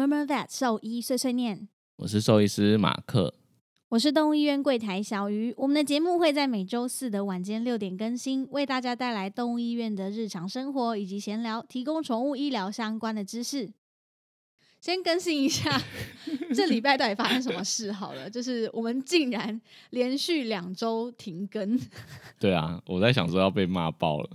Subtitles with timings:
[0.00, 3.34] 到 Murmur Vet 兽医碎碎念，我是兽医师马克。
[3.90, 5.52] 我是动物医院柜台小鱼。
[5.58, 13.70] 我们的节目会在每周四的晚间六点更新，为大家带来动物医院的日常生活以及闲聊，提供宠物医疗相关的知识。
[14.80, 15.78] 先更新一下
[16.56, 19.60] 这礼拜到底发生什么事好了，就是我们竟然
[19.90, 21.78] 连续两周停更，
[22.40, 24.30] 对啊，我在想说要被骂爆了。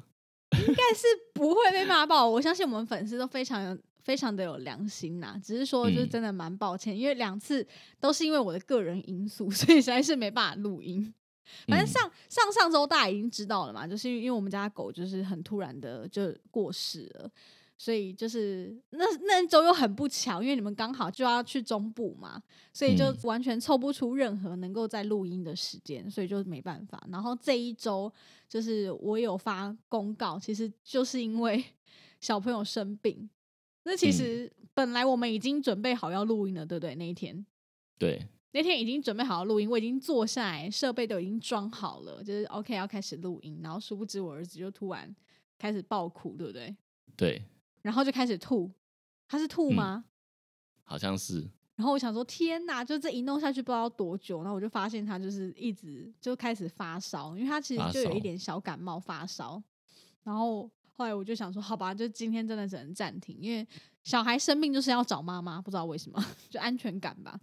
[0.51, 7.65] 应该是不会被骂爆，我相信我们粉丝都非常有非常的有良心呐，只是说就是嗯真的蛮抱歉，因为两次
[7.99, 11.11] 都是因为我的个人因素， 所以实在是没办法录音。
[11.67, 17.31] 反正嗯上、上上周大家已经知道了嘛，就是因为我们家狗就是很突然的就过世了，
[17.77, 22.39] 所以就是那那周又很不巧，因为你们刚好就要去中部嘛，
[22.73, 27.03] 所以就嗯完全凑不出任何能够在录音的时间，所以就没办法。
[27.11, 28.11] 然后这一周
[28.47, 31.63] 就是我有发公告，其实就是因为
[32.21, 33.27] 小朋友生病。
[33.85, 36.93] 那其嗯实本来我们已经准备好要录音了，对不对？
[36.95, 37.45] 那一天，
[37.97, 43.59] 对，那天已经准备好要录音，我已经坐下来，设备都已经装好了，就是 OK 要开始录音。
[43.63, 45.15] 然后殊不知我儿子就突然
[45.57, 46.75] 开始爆哭，对不对？
[47.15, 47.41] 对，
[47.81, 48.69] 然后就开始吐，
[49.27, 50.05] 他是吐嗯吗？
[50.83, 52.83] 好像是，然后我想说，天哪！
[52.83, 59.61] 就这一弄下去不知道多久，然后我就发现他就是一直就开始发烧，因为他其实就有一烧点小感冒发烧。
[60.23, 63.67] 然后后来我就想说，好吧，就今天真的只能暂停，因为
[64.03, 67.39] 小孩生病就是要找妈妈，不知道为什么， 就安全感吧。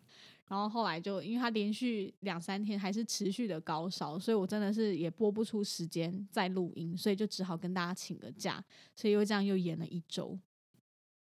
[0.48, 8.62] 然后后来就因为他连续两三天还是持续的高烧，所以我真的是也播不出时间再录音，所以就只好跟大家请个假，
[8.94, 10.38] 所以又这样又延了一周。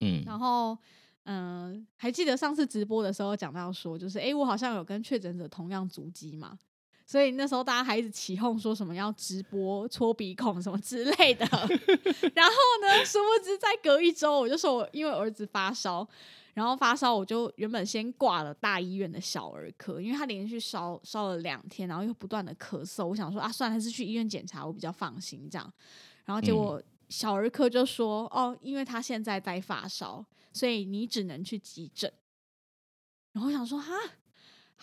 [0.01, 0.77] 嗯，然后，
[1.25, 6.59] 嗯、还记得上次直播的时候讲到说，就是诶，我好像有跟确诊者同样足迹嘛，
[7.07, 11.45] 所以那时候大家还一直起哄说什么要直播戳鼻孔什么之类的。
[12.35, 16.07] 然后呢，殊不知再隔一周，我就说我因为儿子发烧，
[16.55, 25.73] 然后发烧我就原本先挂了大医院的小儿科，因为他连续烧烧了两天，然后又不断的咳嗽，我想说啊，算了，还是去医院检查，我比较放心这样。
[26.25, 32.11] 然后结果小儿科就说，哦，因为他现在在发烧，所以你只能去急诊。
[33.35, 33.93] 然后我想说，哈，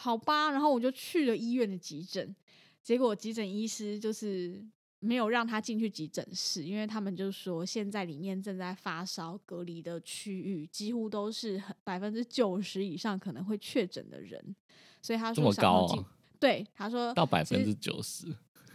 [0.01, 2.35] 好吧，然后我就去了医院的急诊，
[2.81, 4.59] 结果急诊医师就是
[4.99, 14.55] 没有让他进去急诊室，因为他们就说现在里面正在发烧隔离的区域几乎都是百分之九十以上可能会确诊的人，
[15.03, 16.05] 所以他说这么高啊，
[16.39, 18.25] 对他说到百分之九十，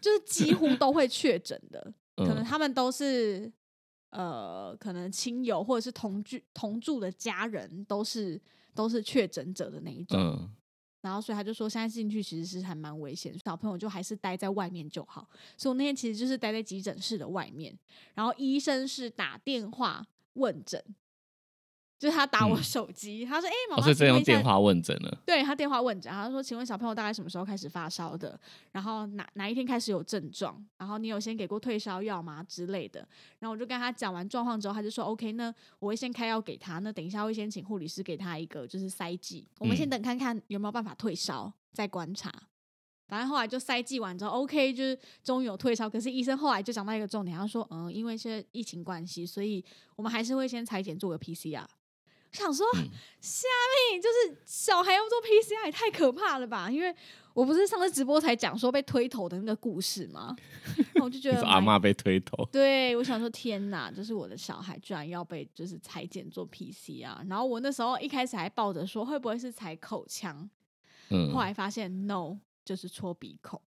[0.00, 2.44] 就是几乎都会确诊的， 可能嗯。
[2.44, 3.52] 他们都是
[4.10, 8.40] 呃，可能亲友或者是同居同住的家人都是
[8.74, 10.18] 都是确诊者的那一种。
[10.18, 10.50] 嗯，
[11.06, 15.28] 然后所以他就说，现在进去其实是还蛮危险，小朋友就还是待在外面就好。
[15.56, 17.72] 所以我那天其实就是待在急诊室的外面，
[18.14, 20.82] 然后医生是打电话问诊，
[21.98, 28.38] 就是他打我嗯手机， 他说：“哎、妈哦，妈，所以这请问一下用电话问诊了，对他电话问诊，他说：“请问小朋友大概什么时候开始发烧的？
[28.72, 30.62] 然后哪哪一天开始有症状？
[30.76, 33.00] 然后你有先给过退烧药吗之类的？”
[33.40, 36.78] 然后我就跟他讲完状况之后，他就说：“OK，那我会先开药给他。
[36.80, 42.30] 那等一下会先请护理师给他一个就是塞剂，我们先嗯等看看有没有办法退烧，再观察。”
[43.08, 45.88] 反正后来就塞剂完之后，OK，就是终于有退烧。
[45.88, 49.64] 可是医生后来就讲到一个重点，他说：“嗯，因为现在疫情关系，所以
[49.94, 51.64] 我们还是会先裁剪做个 PCR。”
[52.38, 52.88] 我想说，嗯
[53.20, 53.48] 下
[53.90, 56.70] 面就是小孩要做 PCR 也太可怕了吧？
[56.70, 56.94] 因为
[57.34, 60.34] 我不是上次直播才讲说被推头的那个故事吗？
[60.94, 70.48] 然后我就觉得阿妈被推头，对，我想说天哪，就是我的小孩居然要被就是裁剪做 PCR，然后我那时候一开始还抱着说会不会是采口腔，
[71.10, 73.60] 嗯后，来发现 no，就是戳鼻孔。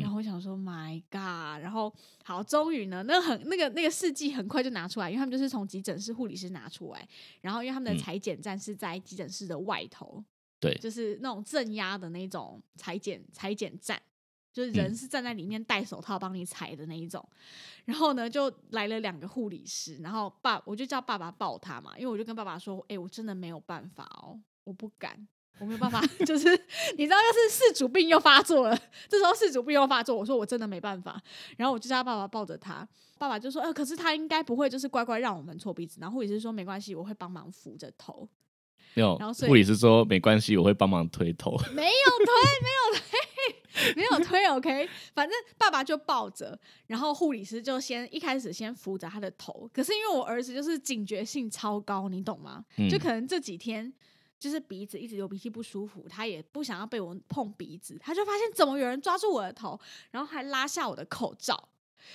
[0.00, 1.62] 然嗯后我想说，My God！
[1.62, 1.94] 然后
[2.24, 7.06] 好，终于呢，那很那个那个试剂很快就拿出来，因为他们就是从急诊室护理师拿出来，
[7.42, 10.24] 然后因为他们的嗯裁剪站是在急诊室的外头，
[10.58, 14.00] 对，就是那种镇压的那种裁剪裁剪站，
[14.50, 17.22] 就是人嗯是站在里面戴手套帮你裁的那一种。
[17.84, 25.28] 然后呢，就来了两个护理师，然后爸我就叫爸爸抱他嘛，因为我就跟爸爸说，哎、我真的没有办法哦，我不敢。
[25.58, 26.48] 我没有办法， 就是
[26.96, 28.78] 你知道，要是事主病又发作了，
[29.08, 31.20] 这时候事主病又发作，我说我真的没办法，
[31.56, 32.86] 然后我就叫他爸爸抱着他，
[33.18, 38.28] 爸爸就说，呃，可是他应该不会就是乖乖让我们搓鼻子，然后护理师说没关系，我会帮忙扶着头，
[38.94, 41.90] 没有然后护理师说没关系，我会帮忙推头， 没有
[42.26, 44.88] 推，没有推， 没有推，OK。
[45.14, 49.70] 反正爸爸就抱着，然后护理师就先一开始先扶着他的头。
[49.72, 52.64] 可是因为我儿子就是警觉性超高，你懂吗？
[52.78, 53.90] 嗯就可能这几天
[54.42, 59.78] 就是鼻子一直流鼻涕不舒服，他也不想要被我碰鼻子，他就发现怎么有人抓住我的头，
[60.10, 61.68] 然后还拉下我的口罩。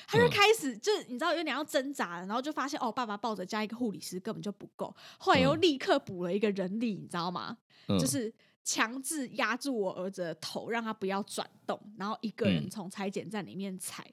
[0.06, 0.29] 他就嗯。
[0.29, 5.62] 开始就你知道有点要挣扎了，然后就发现哦，爸爸抱着加一个护理师根本就不够，后来又嗯。
[5.62, 7.57] 立刻补了一个人力，你知道吗？
[7.88, 12.69] 嗯，就是强制压住我儿子的头，让他不要转动，然后一个人嗯。
[12.69, 14.06] 从裁剪站里面踩，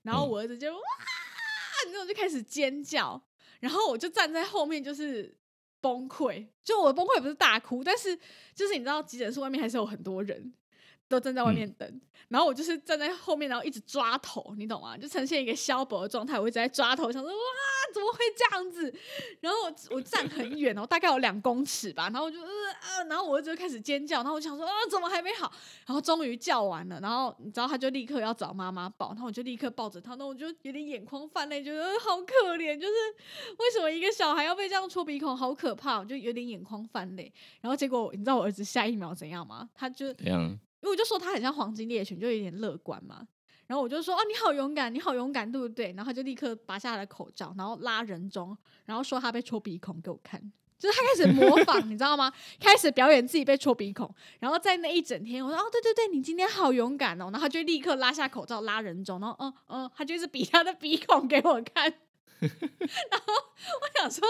[0.00, 0.30] 然后嗯。
[0.30, 0.80] 我儿子就哇，
[1.92, 3.22] 然后就开始尖叫，
[3.60, 5.36] 然后我就站在后面就是
[5.86, 8.18] 崩溃，就我崩溃不是大哭，但是
[8.54, 10.52] 就是你知道急诊室外面还是有很多人。
[11.08, 14.96] 都站在外面等，然后我就是站在后面，然后一直抓头，你懂吗？
[14.98, 17.38] 就呈现一个消薄的状态，我一直在抓头，想说哇，
[17.94, 18.92] 怎么会这样子？
[19.40, 22.48] 然后我我站很 远哦，大概有两公尺吧，然后我就呃
[22.80, 25.52] 啊，然后我儿子就开始尖叫，然后我想说啊，怎么还没好？
[25.86, 32.94] 然后终于叫完了，然后你知道他就立刻要找妈妈抱，然后我就立刻抱着他，那我就有点眼眶泛泪，觉得呃好可怜，就是
[33.58, 37.32] 为什么一个小孩要被这样戳鼻孔，好可怕，我就有点眼眶泛泪。
[37.60, 39.68] 然后结果你知道我儿子下一秒怎样吗？
[39.74, 40.12] 他就
[40.86, 43.26] 因为我就说他很像黄金猎犬，就有点乐观嘛。
[43.66, 45.92] 然后我就说啊，你好勇敢，你好勇敢，对不对？
[45.96, 50.40] 然后他就立刻拔下他的口罩，然后拉人中，然后说他被戳鼻孔给我看，
[50.78, 52.32] 就是他开始模仿，你知道吗？
[52.60, 54.08] 开始表演自己被戳鼻孔。
[54.38, 57.24] 然后在那一整天，我说哦，对对对，你今天好勇敢哦。
[57.24, 61.92] 然后他就立刻拉下口罩，拉人中，然后嗯嗯，他就是比他的鼻孔给我看。
[63.10, 64.22] 然后我想说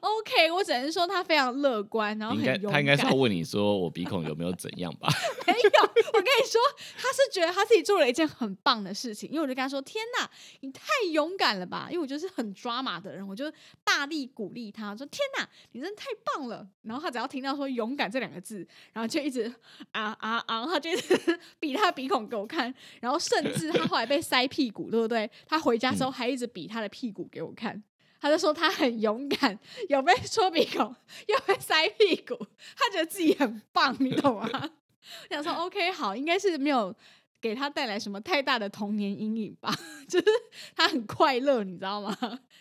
[0.00, 2.42] ，OK，我只能说他非常乐观，然后应。
[2.44, 5.08] 该他应该是要问你说我鼻孔有没有怎样吧？
[5.46, 6.60] 没有，我跟你说，
[6.96, 10.28] 他是觉得他自己做了一件很棒的事情，因为我就跟他说：“天哪，
[10.60, 13.50] 你太勇敢了吧！”因为我就是很抓马的人，我就
[13.84, 19.52] 大力鼓励他说：“天哪，你真的太棒了！”然后他只要听到说“勇敢”这两个字，然后就一直
[19.92, 21.16] 啊啊啊，他就一直
[21.58, 25.30] 比他的鼻孔给我看，然后甚至他后来被塞屁股，对不对？
[25.46, 27.82] 他回家之后还一直比他的屁股给我看。
[28.20, 29.58] 他就说他很勇敢，
[29.88, 30.94] 有被戳鼻孔，
[31.26, 32.36] 又被塞屁股，
[32.76, 34.48] 他觉得自己很棒，你懂吗？
[34.52, 34.70] 我
[35.28, 36.94] 想说 OK 好，应该是没有
[37.40, 39.74] 给他带来什么太大的童年阴影吧，
[40.08, 40.26] 就是
[40.76, 42.16] 他很快乐，你知道吗？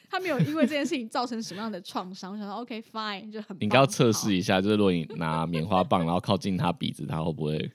[0.09, 2.33] 他没有因为这件事情造成什么样的创伤。
[2.33, 7.71] 我想说 OK fine 就很你刚要测试一下，就是如果你拿棉花棒，然后靠近他鼻子，他会不会？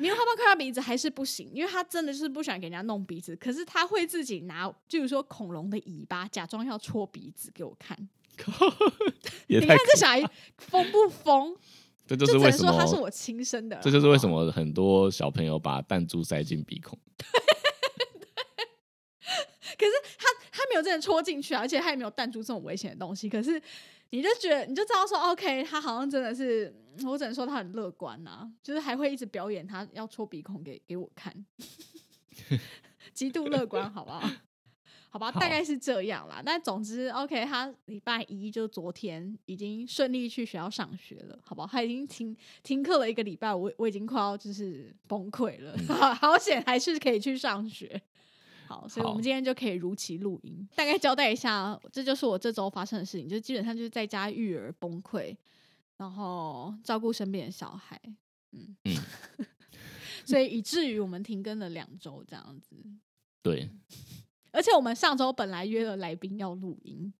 [0.00, 7.96] 棉花棒看他鼻子还是不行，因为他真的就是不喜欢给人家弄鼻子，可是他会自己拿，就比如说恐龙的尾巴，假装要戳鼻子给我看。
[9.48, 10.22] 你看这小孩
[10.56, 11.54] 疯不疯？
[12.06, 14.46] 这就是为什么，说他是我亲生的啦，这就是为什么。
[14.46, 16.98] 么很多小朋友把弹珠塞进鼻孔。
[19.78, 20.26] 可是他
[20.60, 23.28] 他没有真的戳进去啊，而且他也没有弹出这种危险的东西。
[23.28, 23.60] 可是
[24.10, 31.32] 你就觉得你就知道说，OK，他好像真的是，嗯我只能说他很乐观呐、就是还会一直表演他要戳鼻孔给给我看，
[33.14, 34.28] 极度乐观，好不好？
[35.12, 36.40] 好吧，好大概是这样啦。
[36.44, 41.66] 但总之，OK，他礼拜一就昨天已经顺利去学校上学了，好不好？
[41.66, 45.76] 他已经停停课了一个礼拜，我我已经快要就是崩溃了，
[46.14, 48.00] 好险还是可以去上学。
[48.70, 49.14] 好，所以我好。
[49.16, 55.36] 们今天就可以如期录音，大概交代一下，这就是我这周发生的事情，就基本上就是在家育儿崩溃，
[55.96, 58.00] 然后照顾身边的小孩，
[58.52, 58.94] 嗯嗯。
[60.24, 62.76] 所以以至于我们停更了两周这样子，
[63.42, 63.68] 对，
[64.52, 67.12] 而且我们上周本来约了来宾要录音，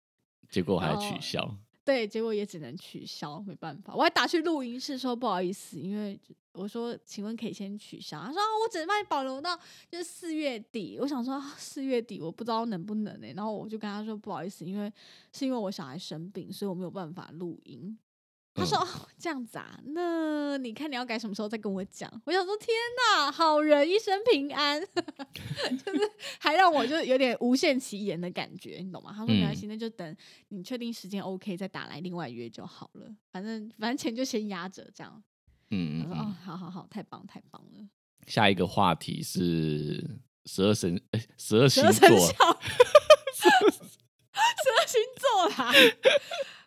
[0.48, 1.56] 结果还取消。
[1.84, 3.94] 对，结果也只能取消，没办法。
[3.94, 6.18] 我还打去录音室说不好意思，因为
[6.52, 9.56] 我说请问可以先取消，他说、我只能帮你保留到
[9.88, 10.98] 就是四月底。
[11.00, 14.92] 我想说四、月底我不知道能不能呢、然后我就跟他说不好意思，因为
[15.32, 17.98] 是因为我小孩生病，所以我没有办法录音。
[18.54, 22.10] 他说、嗯哦这样子啊，那你看你要改什么时候再跟我讲。
[22.24, 22.68] 我想说天
[23.14, 24.80] 哪，好人一生平安，
[25.84, 29.12] 就是还让我就有点无限期延的感觉，你懂吗？
[29.14, 30.16] 他说没关系，那就等
[30.48, 33.14] 你确定时间 OK 再打来另外约就好了。
[33.30, 35.22] 反正反正钱就先压着这样。
[35.70, 37.88] 嗯嗯我说哦嗯。，好好好，太棒太棒了，
[38.26, 42.26] 下一个话题是十二神哎，十二星十二生座
[44.70, 45.72] 二星座啦。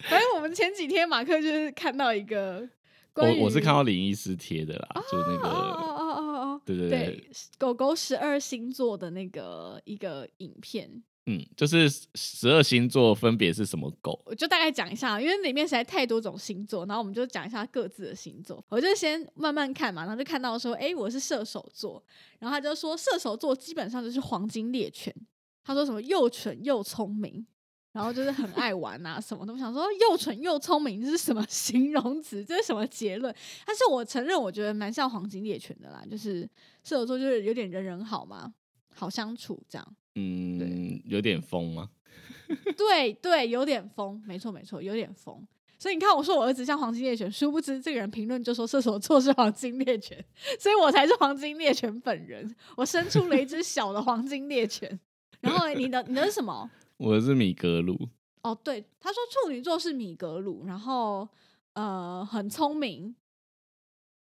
[0.10, 2.68] 反正我们前几天马克就是看到一个
[3.14, 14.22] 关于我我是看到林医师贴的啦，就那个哦个，哦哦哦，对对对，狗狗十二星座的那个一个影片，嗯，就是十二星座分别是什么狗？
[14.26, 18.62] 我就大概讲一下，因为里面实在太多种星座，然后我们就讲一下各自的星座。
[18.68, 22.04] 我就先慢慢看嘛，然后就看到说，哎，我是射手座，
[22.40, 25.16] 然后他就说射手座基本上就是黄金猎犬，
[25.64, 27.46] 他说什么又蠢又聪明。
[27.94, 29.58] 然后就是很爱玩啊，什么都。
[29.58, 32.44] 想说，又蠢又聪明，这是什么 形容词？
[32.44, 33.34] 这是什么结论？
[33.66, 36.42] 但是我承认，我觉得蛮像黄金猎犬的啦，就是
[36.84, 38.54] 射手座就是有点人人好嘛，
[38.94, 39.96] 好相处这样。
[40.16, 41.90] 嗯，有点疯吗？
[42.76, 45.48] 对对，有点疯，没错没错，有点疯。
[45.80, 50.18] 所以你看，我说我儿子像黄金猎犬，殊不知这个人评论就说射手座是黄金猎犬，
[50.60, 52.56] 所以我才是黄金猎犬本人。
[52.76, 55.00] 我生出了一只小的黄金猎犬。
[55.42, 56.70] 然后你的你的是什么？
[57.04, 58.08] 我是米格鲁。
[58.44, 61.28] 哦，对，他说处女座是米格鲁，然后
[61.74, 63.14] 呃很聪明，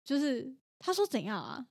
[0.05, 1.65] 就是他说怎样啊？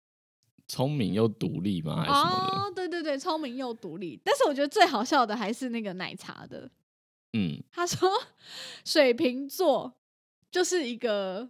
[0.66, 2.02] 聪明又独立吗？
[2.02, 2.56] 还是什么的？
[2.58, 4.20] 哦，对对对，聪明又独立。
[4.24, 6.68] 但是我觉得最好笑的还是那个奶茶的。
[7.34, 8.10] 嗯，他说
[8.84, 9.94] 水瓶座
[10.50, 11.48] 就是一个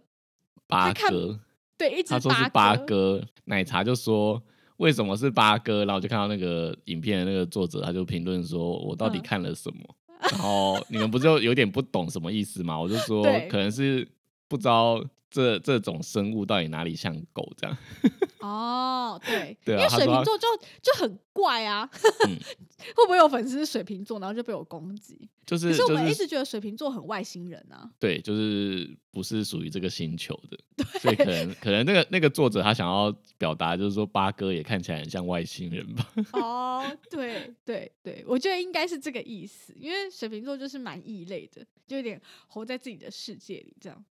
[0.67, 1.39] 八哥，
[1.75, 4.43] 对一直他说是八哥，哥，奶茶就说
[4.77, 9.21] 为什么是八哥，然后我就看到那个影片的那个作者，他就评论说我到底嗯。
[9.21, 9.95] 看了什么，
[10.31, 12.79] 然后你们不就有点不懂什么意思吗？
[12.79, 14.07] 我就说可能是
[14.47, 17.77] 不知道这这种生物到底哪里像狗这样，
[18.39, 20.47] 哦，对，对啊因为水瓶座就
[20.81, 21.89] 就很怪啊。
[22.25, 22.37] 嗯
[22.95, 25.27] 会不会有粉丝是水瓶座，然后就被我攻击？
[25.47, 27.89] 就是可是我就是们一直觉得水瓶座很外星人啊。
[27.99, 30.57] 对，就是不是属于这个星球的，
[30.99, 36.13] 所以可能可能那个那个作者他想要表达就是说八哥也看起来很像外星人吧。
[36.33, 44.05] 哦，对对对，我觉得应该是这个意思，因为水瓶座就是蛮异类的，就有点活在自己的世界里这样。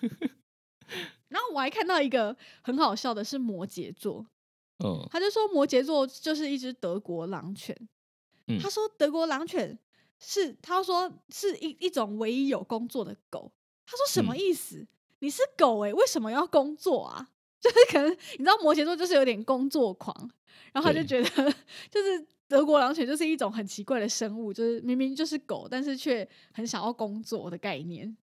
[1.28, 4.26] 然后我还看到一个很好笑的是摩羯座，
[4.84, 7.76] 嗯他就说摩羯座就是一只德国狼犬。
[8.48, 9.78] 嗯他说德国狼犬
[10.18, 13.50] 是他说是一一种唯一有工作的狗。
[13.84, 14.86] 他说什么嗯意思？
[15.20, 17.30] 你是狗诶、为什么要工作啊？
[17.60, 20.14] 就是可能你知道摩羯座就是有点工作狂，
[20.72, 21.54] 然后他就觉得
[21.90, 28.16] 就是德国狼犬就是一种很奇怪的生物，就是明明就是狗，但是却很想要工作的概念。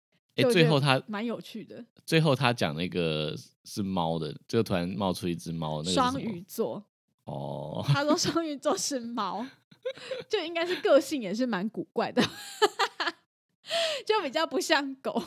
[0.50, 6.84] 最后他蛮有趣的，最后他讲那个是猫的，就突然冒出一只猫，那个是双鱼座。
[7.26, 9.46] 哦，他说 双鱼座是猫，
[10.28, 12.22] 就应该是个性也是蛮古怪的，
[14.06, 15.22] 就比较不像狗。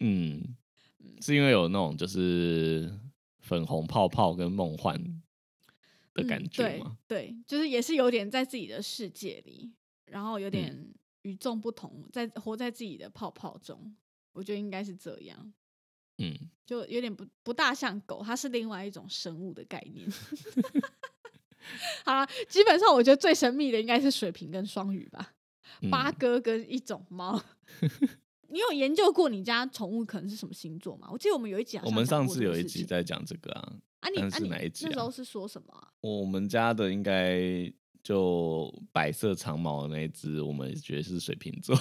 [0.00, 0.56] 嗯，
[1.20, 2.92] 是因为有那种就是
[3.40, 4.98] 粉红泡泡跟梦幻
[6.14, 6.96] 的感嗯觉吗？
[7.06, 9.70] 对对，就是也是有点在自己的世界里，
[10.06, 13.94] 然后有嗯点与众不同，在活在自己的泡泡中。
[14.36, 15.52] 我觉得应该是这样，
[16.18, 20.06] 嗯，就有点不不大像狗，它是另外一种生物的概念。
[22.04, 25.32] 好了，基本上我觉得最神秘的应该是水瓶跟双鱼吧。
[25.80, 27.42] 嗯八哥跟一种猫。
[28.48, 31.08] 你有研究过你家宠物可能是什么星座吗？
[31.10, 37.42] 我记得我们有一集我们上次有一集在讲这个啊，啊你，是哪一集啊那时候是说什么啊、我们家的应该
[38.04, 41.76] 就白色长毛的那一只，我们觉得是水瓶座。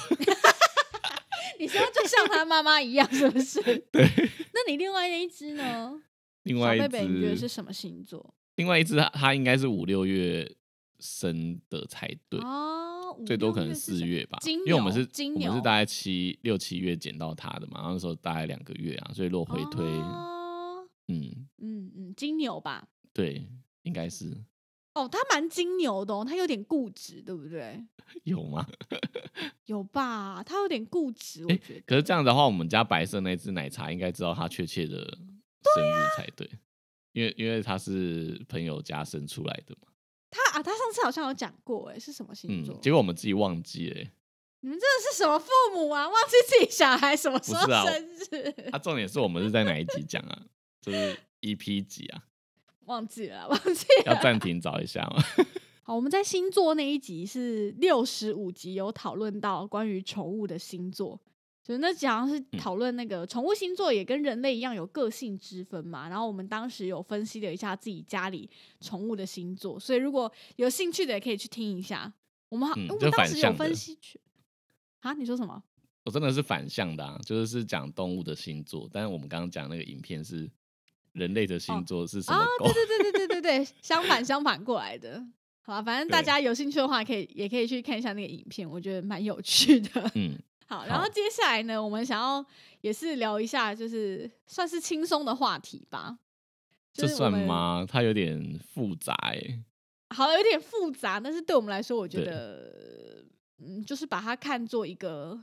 [1.65, 3.60] 你说就像他妈妈一样，是不是？
[3.91, 4.07] 对，
[4.53, 6.00] 那你另外那一只呢？
[6.43, 8.36] 另外一贝贝，你觉得是，什么星座？
[8.57, 10.48] 另外一只它它应该是五六月
[11.00, 22.88] 生的才对，哦，最多可能四月吧，金因为我们是金牛我们是大概七六七月捡到它的嘛，然后那时候大概两个月啊，所以落回推，哦嗯，嗯嗯，金牛吧。
[23.12, 23.48] 对，
[23.81, 24.38] 应该是
[24.95, 27.83] 哦，他蛮金牛的哦，他有点固执，对不对？
[28.23, 28.65] 有吗？
[29.65, 30.41] 有吧？
[30.43, 31.81] 他有点固执，我觉得。
[31.85, 34.95] 可是这样的话，我们家白色那只奶茶应该知道他确切的
[35.75, 36.49] 生日才对，
[37.11, 39.89] 因为因为他是朋友家生出来的嘛，
[40.31, 42.75] 他啊，他上次好像有讲过，哎，是什么星座？
[42.75, 44.11] 嗯，结果我们自己忘记了欸、
[44.61, 46.07] 你们真的是什么父母啊？
[46.07, 48.69] 忘记自己小孩什么时候生日？
[48.71, 50.41] 啊，重点是我们是在哪一集讲啊？
[50.81, 52.23] 就是 EP 几啊？
[52.88, 54.13] 忘记了，忘记要。
[54.22, 55.24] 暂停找一下吗？
[55.84, 61.20] 好，我们在星座那一集是六十五集，有讨论到关于宠物的星座，
[61.63, 66.10] 就是那集好像是嗯讨论那个宠物星座也跟人类一样有个性之分嘛。
[66.10, 68.50] 然后我们当时有分析了一下自己家里
[68.82, 72.13] 宠物的星座，所以如果有兴趣的也可以去听一下。
[72.48, 74.20] 我们好，我们当时有分析去
[75.00, 75.13] 啊？
[75.13, 75.62] 你说什么？
[76.06, 80.50] 我真的是反向的啊，就是是讲动物的星座，但是我们刚刚讲那个影片是
[81.15, 82.72] 人类的星座是什么啊，狗？
[82.72, 85.22] 对对对对对对对，相反相反过来的。
[85.63, 90.12] 好吧，反正大家有兴趣的话，可以也可以去看一下那个影片，我觉得蛮有趣的。
[90.13, 92.45] 嗯， 好，然后接下来呢，我们想要
[92.81, 96.19] 也是聊一下，就是算是轻松的话题吧。
[96.93, 97.15] 这就？
[97.15, 97.86] 算吗？
[97.89, 99.60] 它有点复杂哎、
[100.15, 103.25] 好，有点复杂，但是对我们来说，我觉得，
[103.57, 105.38] 嗯，就是把它看作一个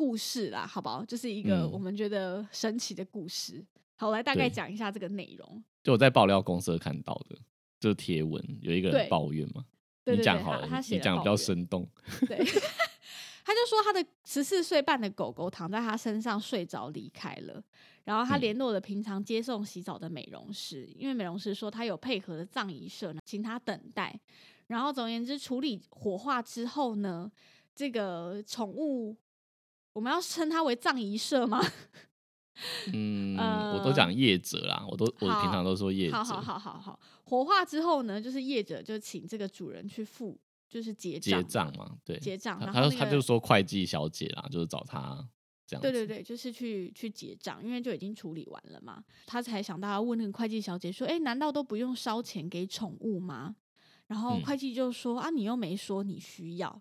[0.00, 1.04] 故事啦，好不好？
[1.04, 3.62] 就是一个嗯我们觉得神奇的故事。
[3.96, 5.62] 好，我来大概对讲一下这个内容。
[5.84, 7.36] 就我在爆料公社看到的，
[7.78, 9.62] 就是贴文有一个人抱怨嘛，
[10.06, 11.86] 你讲好了，他你你讲比较生动。
[12.26, 12.38] 对，
[13.44, 17.62] 他就说他的十四岁半的狗狗躺在他身上睡着离开了，
[18.04, 24.18] 然后他嗯联络了平常接送洗澡的美容师，因为美容师说他有配合的葬仪社，请他等待。
[24.68, 27.30] 然后总而言之，处理火化之后呢，
[27.74, 29.14] 这个宠物。
[30.00, 31.60] 我我们要称它为葬仪社吗？
[32.92, 36.16] 嗯，呃我都讲业者啦，我都我平常都说业者。
[36.16, 40.40] 好好好好好，火化之后呢，就是业者就请这个主人去付，
[40.70, 45.22] 就是结结账账嘛，对，结账，他然后那个他就说会计小姐啦，就是找他
[45.66, 45.92] 这样子。
[45.92, 49.04] 对对对，就是去去结账，因为就已经处理完了嘛。
[49.26, 53.54] 他才想到要问那个会计小姐说：“哎，难道都不用烧钱给宠物吗？”
[54.08, 56.80] 然后嗯会计就说：“啊，你又没说你需要。”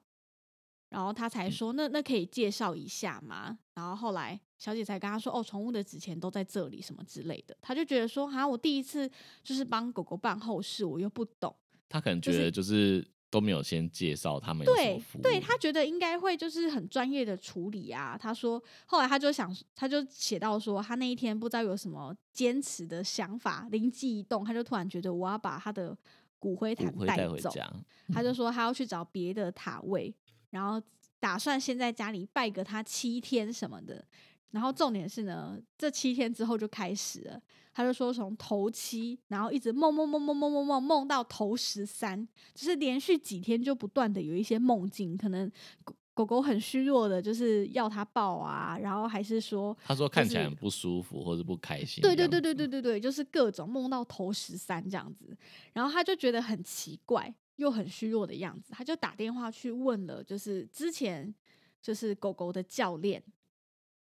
[0.90, 9.10] 然后他嗯才说：“那那可以介绍一下吗？”然后后来小姐才跟他说：“哦，宠物的纸钱都在这里，什么之类的。”他就觉得说：“哈，我第一次
[9.44, 11.56] 就是帮狗狗办后事，我又不懂。”
[11.88, 18.18] 他可能就是觉得就是都没有先介绍他们对，对，他觉得应该会就是很专业的处理啊。
[18.20, 25.98] 他说，后来他就想，他就写到说，他那一天不知道有什么坚持的想法，灵机一动，他就突然觉得我要把他的
[26.38, 27.72] 骨灰坛骨灰带回走，家。
[28.12, 30.14] 他就说他要去找别的塔位，
[30.50, 30.82] 然后
[31.20, 34.04] 打算先在家里拜个他七天什么的。
[34.52, 37.40] 然后重点是呢，这七天之后就开始了。
[37.72, 45.50] 他就说从头七，然后一直梦梦梦梦梦梦梦梦到头十三，就是连续几天就不断的有一些梦境，可能
[45.84, 52.02] 狗狗狗很虚弱的，就是要他抱啊，然后还是说，他说看起来很不舒服或者不开心。
[52.02, 55.38] 对对对对对对对，就是各种梦到头十三这样子，
[55.72, 61.34] 然后他就觉得很奇怪，又很虚弱的样子，他就打电话去问了，就是之前
[61.82, 63.22] 就是狗狗的教练，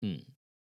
[0.00, 0.18] 嗯，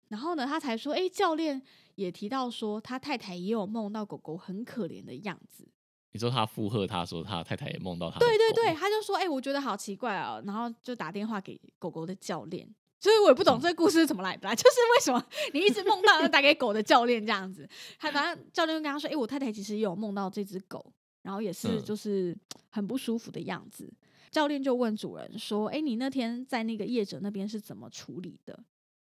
[0.09, 1.61] 然后呢，他才说，哎，教练
[1.97, 5.69] 也提到说，他太太也有梦到狗狗很可怜的样子。
[6.13, 8.19] 你说他附和他说他太太也梦到他。
[8.19, 12.73] 对对对，，他就说，哎，我觉得好奇怪哦，然后就打电话给狗狗的教练。
[13.01, 17.69] 所以我也不懂嗯这个故事是怎么来的啦， 就是为什么你一直梦到要打给狗的教练这样子？
[17.99, 20.93] 他反正教练就跟他说：“哎、我太太其实也有梦到这只狗，
[21.23, 22.37] 然后也是嗯就是
[22.71, 23.93] 很不舒服的样子。
[24.31, 28.59] 教练就问主人说：“哎、你那天在那个业者那边是怎么处理的？”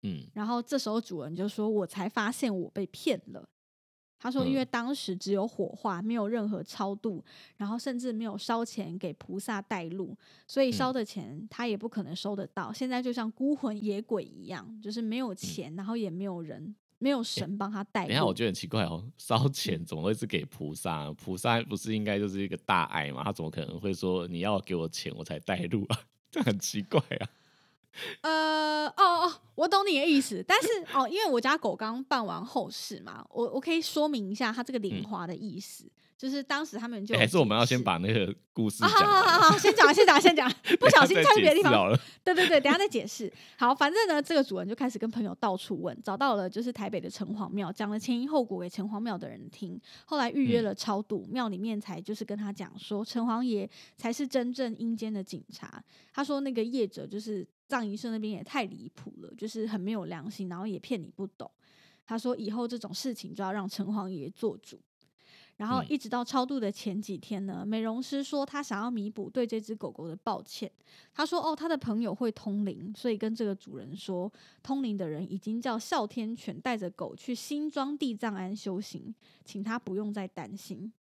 [0.03, 3.49] 嗯然后这时候主人就说：“我才发现我被骗了。”
[4.19, 7.25] 他说：“因为嗯当时只有火化，没有任何超度，
[7.57, 10.17] 然后甚至没有烧钱给菩萨带路，
[10.47, 12.73] 所以烧嗯的钱他也不可能收得到。
[12.73, 18.09] 现在就像孤魂野鬼一样，就是没有钱，然后也没有人，没有神帮他带路。
[18.09, 21.13] 等一下，我觉得很奇怪哦，烧钱怎么会是给菩萨？
[21.13, 23.23] 菩萨不是应该就是一个大爱嘛？
[23.25, 26.01] 他怎么可能会说你要给我钱我才带路啊？
[26.31, 27.29] 这很奇怪啊。
[28.21, 28.95] 呃，哦
[29.27, 35.85] 哦，我懂你的意思，但是哦，因为我家狗刚办完后事嘛，我我可以说明一下它这个莲嗯花的意思，
[36.17, 40.51] 就是当时他们就欸还是我们要先把那个故事啊，好好好好，先讲先讲先讲，
[40.81, 41.99] 不小心等一下再参与别的地方。
[42.25, 43.31] 对对对，等下再解释。
[43.59, 49.79] 好，反正呢，这个主人就开始跟朋友到处问，找到了就是台北的城隍庙，讲了前因后果给城隍庙的人听。
[50.07, 55.83] 后来预约嗯了超度，庙里面才就是跟他讲说，城隍爷才是真正阴间的警察。
[56.15, 61.51] 他说那个业者就是藏医社那边也太离谱了，就是很没有良心，然后也骗你不懂。
[62.07, 64.81] 他说以后这种事情就要让城隍爷做主。
[65.57, 70.71] 然后嗯一直到超度的前几天呢，美容师说他想要弥补对这只狗狗的抱歉。
[71.15, 74.31] 他说：“哦，他的朋友会通灵，所以跟这个主人说，
[74.63, 79.15] 通灵的人已经叫哮天犬带着狗去新庄地藏庵修行，
[79.45, 80.93] 请他不用再担心。”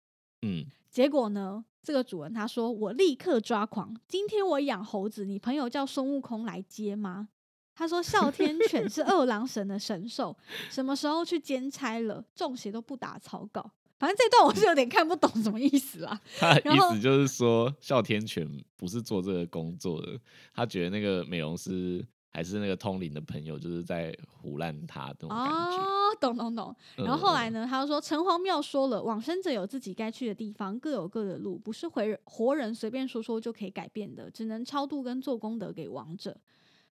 [0.42, 7.28] 嗯，结果呢，这个主人他说：“我立刻抓狂，今天我养猴子，你朋友叫孙悟空来接吗？”
[7.74, 10.34] 他说：“哮天犬是 二郎神的神兽，
[10.70, 12.24] 什么时候去兼差了？
[12.34, 16.20] 中邪都不打草稿。”反正这段我是有点看不懂什么意思啦。
[16.38, 20.18] 他的意思就是说，哮天犬不是做这个工作的，
[20.54, 25.78] 他觉得那个美容师还是那个通灵的朋友，就是在胡乱他这种感觉。
[25.78, 26.76] 哦，懂懂懂。
[26.96, 27.60] 然后后来呢？
[27.60, 36.36] 呢，他就说城隍庙说了，往生者有自己该去的地方，各有各的路，不是回活人随便说说就可以改变的，只能超度跟做功德给亡者。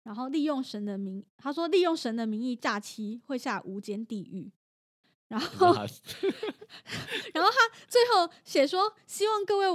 [0.03, 4.51] 然后利用神的名，他说利用神的名义诈欺会下无间地狱。
[5.31, 5.67] 然后，
[7.33, 9.65] 然后他最后写说，希望各位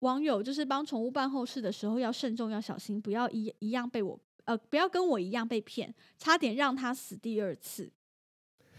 [0.00, 7.90] 网友就是帮宠物办后事的时候要慎重，要小心，不要一一样被我呃，不要跟我一样被骗，差点让他死第二次。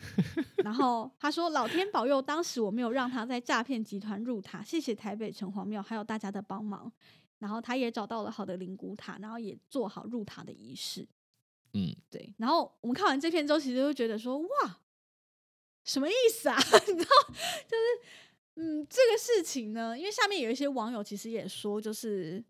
[0.63, 6.91] 然后他说：“老天保佑，当时我没有让他在诈骗集团入塔，谢谢台北城隍庙还有大家的帮忙。
[7.39, 11.07] 然后他也找到了好的灵骨塔，然后也做好入塔的仪式。
[11.73, 14.79] 嗯，对，然后我们看完这篇之后，其实就觉得说，哇，
[15.89, 16.55] 什么意思啊？
[16.87, 17.09] 你知道，
[17.67, 17.83] 就是
[18.57, 22.43] 嗯，这个事情呢，因为下面有一些网友其实也说，就是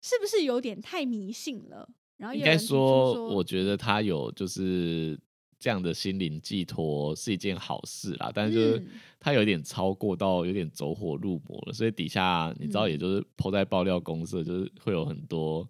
[0.00, 1.88] 是不是有点太迷信了？
[2.16, 5.16] 然后应该说，我觉得他有就是
[5.60, 8.88] 这样的心灵寄托是一件好事啦，但是就是嗯
[9.20, 15.68] 他有点超过到有点走火入魔了，所以底下你知道，嗯也就是抛在爆料公社，就是会有很多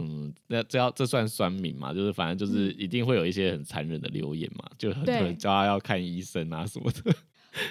[0.00, 1.92] 嗯，那这要这算酸民嘛？
[1.92, 7.12] 就是反正就是一定会有一些很残忍的留言嘛，就很多人叫他要看医生啊什么的，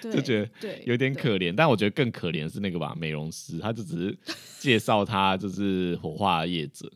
[0.12, 1.56] 就觉得对有点可怜。
[1.56, 4.18] 但我觉得更可怜是那个吧，美容师，他就只是
[4.60, 6.92] 介绍他就是火化业者，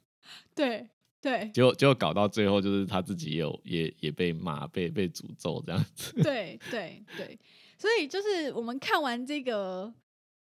[0.54, 0.86] 对
[1.22, 6.12] 对结果结果搞到最后就是他自己也有也也被骂，被被诅咒这样子。
[6.22, 7.40] 对对对，
[7.78, 9.94] 所以就是我们看完这个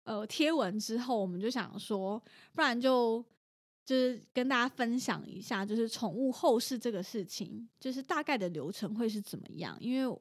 [0.06, 2.20] 呃贴文之后，我们就想说，
[2.56, 3.24] 不然就。
[3.92, 9.78] 就是跟大家分享一下，就是宠物后事这个事情，就是大概的流程会是怎么样？
[9.82, 10.18] 因为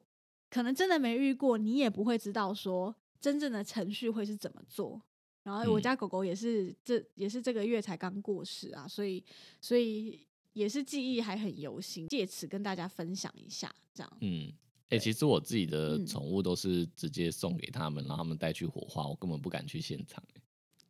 [0.49, 5.01] 可能真的没遇过，你也不会知道说真正的程序会是怎么做。
[5.43, 9.23] 然后我家狗狗也是，这也是这个月才刚过世啊，所以
[9.61, 10.19] 所以
[10.51, 14.17] 也是记忆还很犹新，借此跟大家分享一下，这样。
[14.19, 14.51] 嗯，
[14.89, 20.21] 哎，其实我自己的宠物都是直接送给他们，然后他们带去火化，我根本不敢去现场。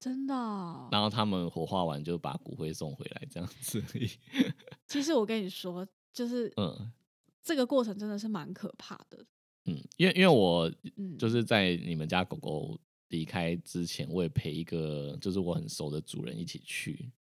[0.02, 0.34] 真的，
[0.92, 3.80] 然后他们火化完就把骨灰送回来，这样子。
[4.88, 6.92] 其实我跟你说，就是嗯，
[7.44, 9.24] 这个过程真的是蛮可怕的。
[9.66, 10.70] 嗯，因为因为我
[11.20, 17.12] 就是在你们家狗狗离开之前，我也陪一个就是我很熟的主人一起去，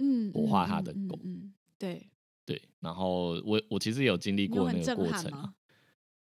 [0.00, 1.18] 嗯，火化他的狗。
[1.24, 2.06] 嗯，对
[2.44, 2.60] 对。
[2.80, 5.54] 然后我我其实有经历过那个过程，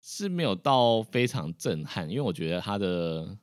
[0.03, 3.39] 是没有到非常震撼，因为我觉得他的。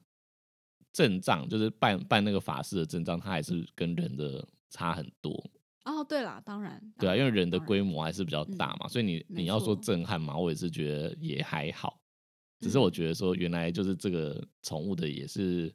[0.93, 5.31] 阵仗就是办办那个法事的阵仗，它还是跟人的差很多。
[5.85, 11.97] 哦，对了，当然，对啊，因为人的规模还是比较大嘛，所以你你要说震撼嘛，我也是觉得也还好。
[12.59, 15.73] 只是我觉得说，原来就是这个宠物的也是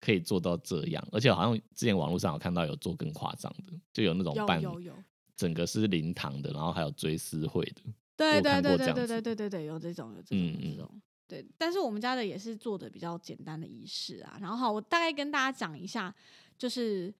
[0.00, 4.94] 可以做到这样，而且好像之前网络上有看到有做更夸张的，就有那种办有有
[5.36, 7.82] 整个是灵堂的，然后还有追思会的。
[8.16, 11.02] 对对对对对对对对对，有这种有这种这种。
[11.32, 14.36] 对，但是我们家的也是做的比较简单的仪式啊。
[14.38, 16.14] 然后好，我大概跟大家讲一下，
[16.58, 17.10] 就是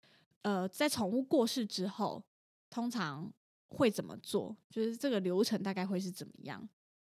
[0.43, 2.23] 呃，在宠物过世之后，
[2.69, 3.33] 通常
[3.69, 6.69] 会怎么做，就是这个流程大概会是怎么样。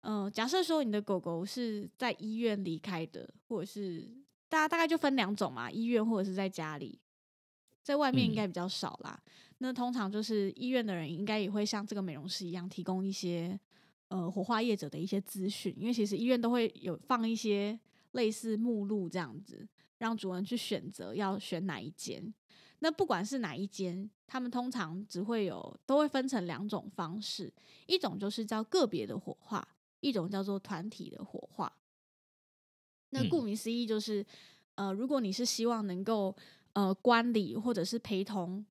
[0.03, 4.07] 嗯，假设说你的狗狗是在医院离开的，或者是
[4.51, 7.01] 大家大概就分两种嘛，医院或者是在家里，
[7.83, 9.19] 在外面应该比较少啦。
[9.57, 13.59] 那通常就是医院的人应该也会像这个美容师一样，提供一些。
[14.13, 22.23] 呃，火化业者的一些资讯，因为其实医院都会有放一些类似目录这样子，让主人去选择要选哪一间。
[22.81, 27.51] 那不管是哪一间，他们通常只会有都会分成两种方式，
[27.87, 29.67] 一种就是叫个别的火化，
[30.01, 31.75] 一种叫做团体的火化。
[33.09, 34.23] 那顾名思义就是，
[34.75, 36.37] 呃，如果你是希望能够
[36.75, 38.63] 呃观礼或者是陪同。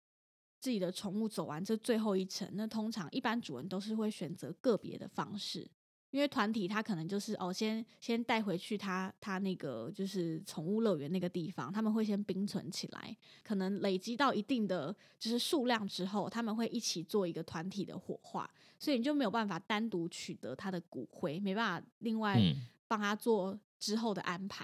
[0.61, 5.67] 自己的宠物走完这最后一程，那通常一般主人都是会选择个别的方式，
[6.11, 18.47] 因为团体他可能就是哦，先先带回去他他那个就是宠物乐园那个地方，他们会先冰存起来，可能累积到一定的就是数量之后，他们会一起做一个团体的火化，
[18.77, 22.39] 所以你就没有办法单独取得他的骨灰，没办法另外
[22.87, 24.63] 帮他做之后的安排，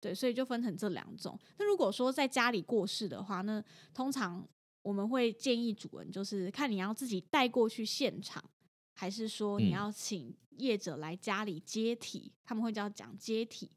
[0.00, 1.36] 对，所以就分成这两种。
[1.58, 3.60] 那如果说在家里过世的话，那
[3.92, 4.46] 通常。
[4.82, 8.42] 我们会建议主人，就是看你要自己带过去现场，
[8.94, 13.70] 还是说你要请业者来家里接体，他们会叫讲接体。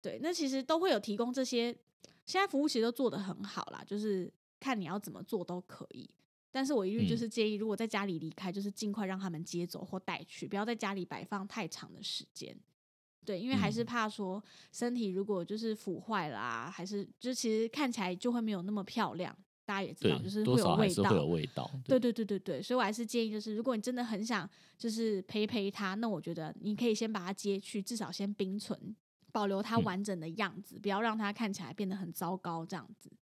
[0.00, 1.76] 对，那其实都会有提供这些，
[2.24, 6.08] 现在服务其实都做的很好啦，就是看你要怎么做都可以。
[6.50, 12.58] 但是我一律就是建议，如果在家里离开，就是尽快让他们接走或带去，不要在家里摆放太长的时间。
[13.24, 19.36] 对，因为还是怕说身体如果就是腐坏啦，还是就其实看起来就会没有那么漂亮。
[19.68, 21.10] 大家也知道，就是会有味道。
[21.10, 21.70] 会有味道。
[21.84, 28.96] 对对对对对，所以我还是建议，就是如果你真的很想，就是陪陪它，那我觉得你可以先把它接去，至少先冰存，
[29.30, 33.12] 保留它完整的样子，不要让它看起来变得很糟糕这样子。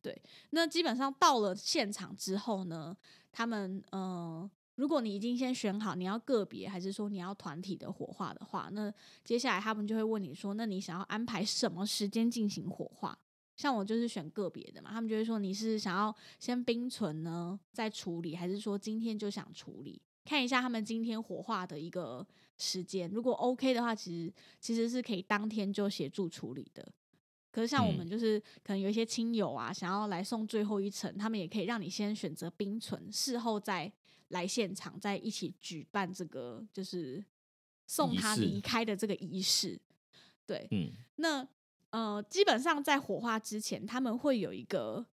[0.00, 2.96] 对，那基本上到了现场之后呢，
[3.32, 13.18] 他们呃，如果你已经先选好你要个别还是说你要团体的火化的话，那接下来他们就会问你说，那你想要安排什么时间进行火化？
[13.56, 20.00] 像我就是选个别的嘛，他们就会说你是想要先冰存呢再处理，还是说今天就想处理？
[20.24, 22.26] 看一下他们今天火化的一个
[22.58, 26.86] 时间，如果 OK 的话，其实其实是可以当天就协助处理的。
[27.50, 33.90] 可是像我们就是可能有一些亲友啊，想要来送最后一程，他们也可以让你先选择冰存，事后再
[34.28, 37.24] 来现场再一起举办这个就是
[37.86, 39.80] 送他离开的这个仪式。
[40.44, 41.48] 对，嗯，那。
[41.90, 45.06] 呃，基本上在火化之前，他们会有一个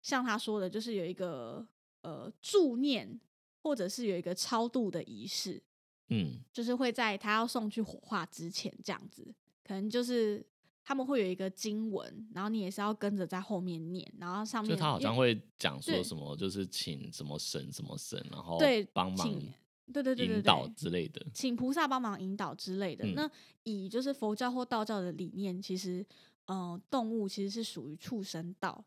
[0.00, 1.66] 像他说的，就是有一个
[2.02, 3.20] 呃助念，
[3.62, 5.62] 或者是有一个超度的仪式，
[6.08, 10.46] 嗯，就是会在他要送去火化之前这样子，可能就是
[10.82, 19.42] 他们会有一个经文，然后你也是要跟着在后面念，然后上面就他好像会讲说什么，就是请什么神什么神，然后对帮忙
[19.86, 21.24] 请对对对对引导，之类的。
[21.32, 23.04] 请菩萨帮忙引导之类的。
[23.06, 23.30] 嗯那
[23.64, 26.04] 以就是佛教或道教的理念，其实
[26.46, 28.84] 呃动物其实是属于畜生道，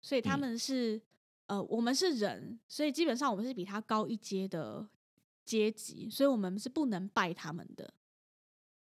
[0.00, 1.00] 所以他嗯们是、
[1.46, 4.86] 呃我们是人，所以基本上我们是比他高一阶的
[5.44, 7.92] 阶级，所以我们是不能拜他们的。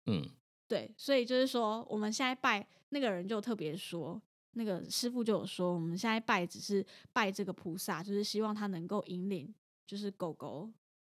[0.05, 0.23] 嗯
[0.67, 4.21] 对，所以就是说，我们现在拜那个人就特别说，
[4.53, 9.53] 那个师傅就有说，我们现在拜只是拜这个菩萨，就是希望他能够引领，
[9.85, 10.71] 就是狗狗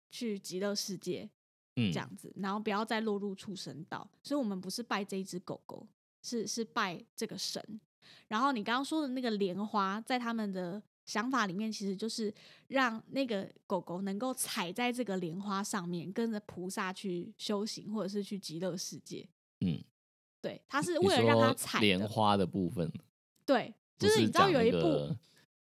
[0.10, 1.30] 去极乐世界
[1.76, 4.10] 嗯，这样子，然后不要再落入畜生道。
[4.24, 5.88] 所以我们不是拜这一只狗狗，
[6.22, 7.80] 是是拜这个神。
[8.28, 12.34] 然后你刚刚说的那个莲花，在他们的想法里面，其实就是
[12.68, 19.28] 让那个狗狗能够踩在这个莲花上面，跟着菩萨去修行，或者是去极乐世界。
[19.62, 19.84] 嗯，
[20.42, 21.86] 对，它是为了让它踩的。
[21.86, 22.92] 莲花的部分，
[23.46, 25.16] 对，就是你知道有一部、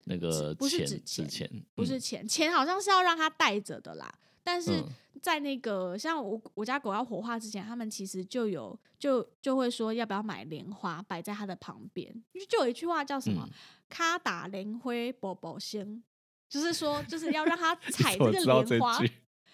[0.04, 4.18] 那个不是钱纸钱，不是嗯钱，钱好像是要让它带着的啦。
[4.44, 4.88] 但是嗯。
[5.22, 13.50] 在那个像我我家狗要火化之前，他们其实就有就就会说要不要买莲花摆在它的旁边，就就有一句话叫什么嗯
[13.88, 16.02] “卡打莲灰宝宝先”，
[16.50, 19.00] 就是说就是要让它 踩我这个莲花。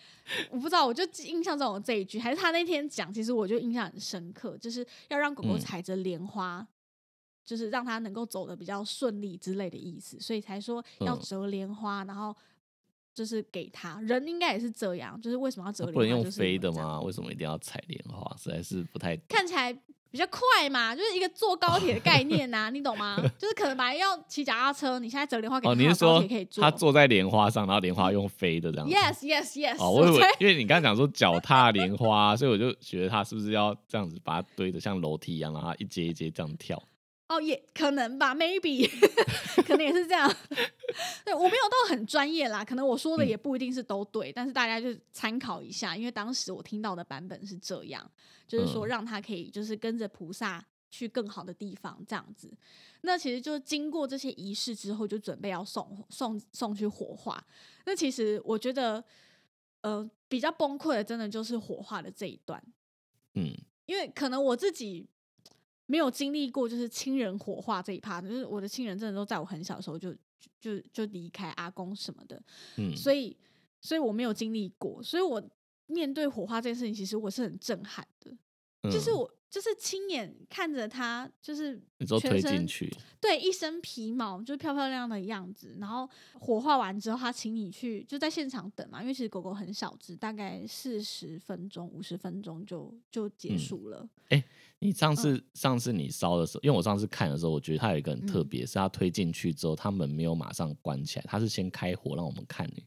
[0.50, 5.60] 我不知道，我就印象中有这一句，还是他那天讲，其实我就印象很深刻，就是要让狗狗嗯。
[5.60, 6.66] 踩着莲花，
[7.44, 11.20] 就是让它能够走的比较顺利之类的意思，所以才说要嗯。
[11.20, 12.34] 折莲花，然后
[13.20, 14.00] 就是给他。
[14.00, 16.00] 人应该也是这样，就是为什么要折莲花？
[16.00, 16.72] 不能用飞的？
[16.72, 16.98] 吗？
[17.02, 18.34] 为什么一定要踩莲花？
[18.38, 19.70] 实在是不太看起来
[20.10, 23.18] 比较快嘛，就是一个坐高铁的 概念呐、你懂吗？
[23.36, 25.74] 就是可能本来要骑脚踏车，你现在折莲花给哦。
[25.74, 26.62] 你是说可以坐？
[26.64, 29.76] 他坐在莲花上，然后莲花用飞的这样？Yes, yes, yes。
[29.78, 36.82] 哦，我以为因为你刚刚讲说脚踏莲花，所以我就觉得他是不是要这样子把它堆的像楼梯一样，然后一阶一阶这样跳？
[37.30, 38.90] 哦，也可能吧，maybe，
[39.64, 40.28] 可能也是这样。
[41.24, 48.10] 对我没有到很专业啦，可能我说的嗯也不一定是都对，但是大家就参考一下，因为当时我听到的版本是这样，
[48.48, 52.52] 就是说嗯让他可以就是跟着菩萨去更好的地方这样子。
[53.02, 57.40] 那其实就是经过这些仪式之后，就准备要送送送去火化。
[57.86, 59.02] 那其实我觉得，
[59.82, 62.60] 呃，比较崩溃的，真的就是火化的这一段。
[63.34, 65.08] 嗯因为可能我自己
[65.90, 70.14] 没有经历过，就是亲人火化这一趴，就是我的亲人真的都在我很小的时候就
[70.60, 72.40] 就就离开阿公什么的，
[72.76, 73.36] 嗯，所以
[73.80, 75.42] 所以我没有经历过，所以我
[75.86, 78.30] 面对火化这件事情，其实我是很震撼的，
[78.88, 82.88] 就是嗯我就是亲眼看着他，就是全身推进去，
[83.20, 85.76] 对，一身皮毛，就是漂漂亮亮的样子。
[85.80, 94.08] 然后火化完之后，他请你去就在现场等嘛，因为其实狗狗很小只，大概四十分钟、五十分钟就就结嗯束了。
[94.80, 98.48] 你上次、上次你烧的时候，因为我上次看的时候，我觉得它有一个很特嗯。
[98.48, 102.84] 别，是它推进去之后，他们没有马上关起来，它是先开火让我们看你，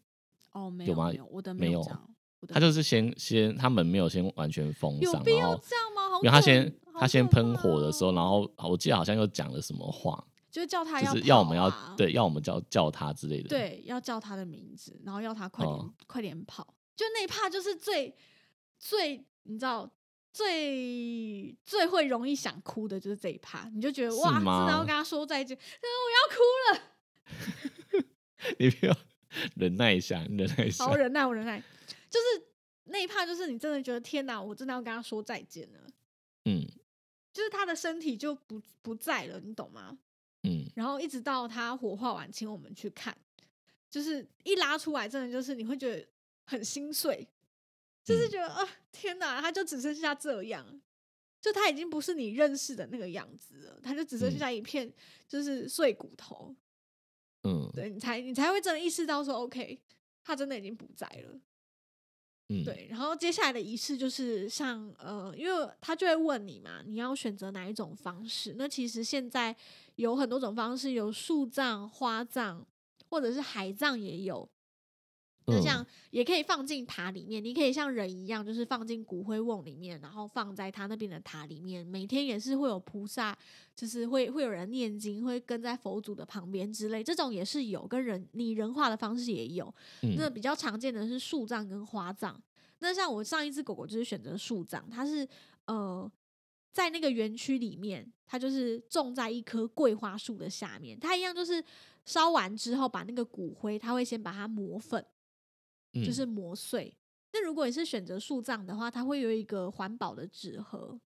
[0.51, 6.01] 哦，没有吗有，我的没有有这样，我的它就是先先他门没有先完全封上，有必要然后这样吗？
[6.23, 8.49] 因为他先他先喷火的时候，然哦。
[8.58, 11.93] 后我记得好像又讲了什么话，就是叫他就是要我们要啊。
[11.97, 16.73] 对要我们叫叫他之类的，，对，要叫他的名字，然后要他快点、哦快点跑。
[16.95, 18.15] 就那一趴就是最
[18.79, 19.89] 最你知道
[20.34, 25.62] 最最会容易想哭的就是这一趴，你就觉得哇，真的要跟他说再见，我
[26.17, 26.41] 要哭
[27.98, 28.04] 了，
[28.58, 28.98] 你不要
[29.56, 31.63] 忍耐一下，忍耐一下好，忍耐，我忍耐。
[32.10, 32.48] 就是
[32.86, 35.80] 那一趴，就是你真的觉得天哪，我真的要跟他说再见了，
[36.46, 36.67] 嗯
[37.32, 39.98] 就是他的身体就不不在了，你懂吗？
[40.43, 43.15] 嗯，然后一直到他火化完，请我们去看，
[43.89, 46.08] 就是一拉出来，真的就是你会觉得
[46.46, 47.28] 很心碎，
[48.04, 50.82] 就是嗯觉得啊、天哪，他就只剩下这样，
[51.42, 54.92] 就他已经不是你认识的那个样子了，他就只剩嗯下一片
[55.28, 56.56] 就是碎骨头，
[57.44, 59.80] 嗯对你才你才会真的意识到说，OK，
[60.24, 61.39] 他真的已经不在了。
[62.50, 68.56] 嗯，对，然后接下来的仪式就是像呃，因为他就会问你嘛，你要选择哪一种方式？
[68.58, 69.56] 那其实现在
[69.96, 72.66] 有很多种方式，有树葬、花葬，
[73.10, 74.50] 或者是海葬也有。
[75.45, 81.86] 就嗯像也可以放进塔里面，你可以像人一样，就是放进骨灰瓮里面，然后放在他那边的塔里面。
[81.86, 83.38] 每天也是会有菩萨，
[83.75, 89.73] 就是会会有人念经，会跟在佛祖的旁边之类，这种也是有，跟人拟人化的方式也有。
[90.01, 92.41] 嗯那比较常见的是树葬跟花葬。
[92.79, 95.27] 那像我上一只狗狗就是选择树葬，它是
[95.65, 96.10] 呃
[96.71, 101.63] 在那个园区里面，它就是种在一棵桂花树的下面，它一样就是
[102.06, 105.12] 烧完之后把那个骨灰，它会先把它磨粉，嗯
[105.93, 106.95] 就是磨碎。
[107.32, 110.99] 那如果你是选择树葬的话，它会有一个环保的纸盒，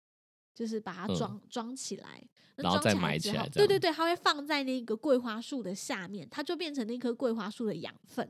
[0.54, 2.22] 就是把它装装起来，
[2.56, 3.48] 然后再埋起来。
[3.48, 8.28] 对对对，它会放在那个桂花树的下面，它就变成那棵桂花树的养分。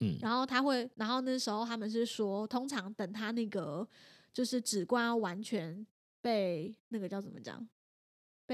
[0.00, 3.86] 嗯，然后它会，然后那时候他们是说，通常等它那个
[4.32, 5.86] 就是纸棺完全
[6.20, 7.68] 被那个叫怎么讲？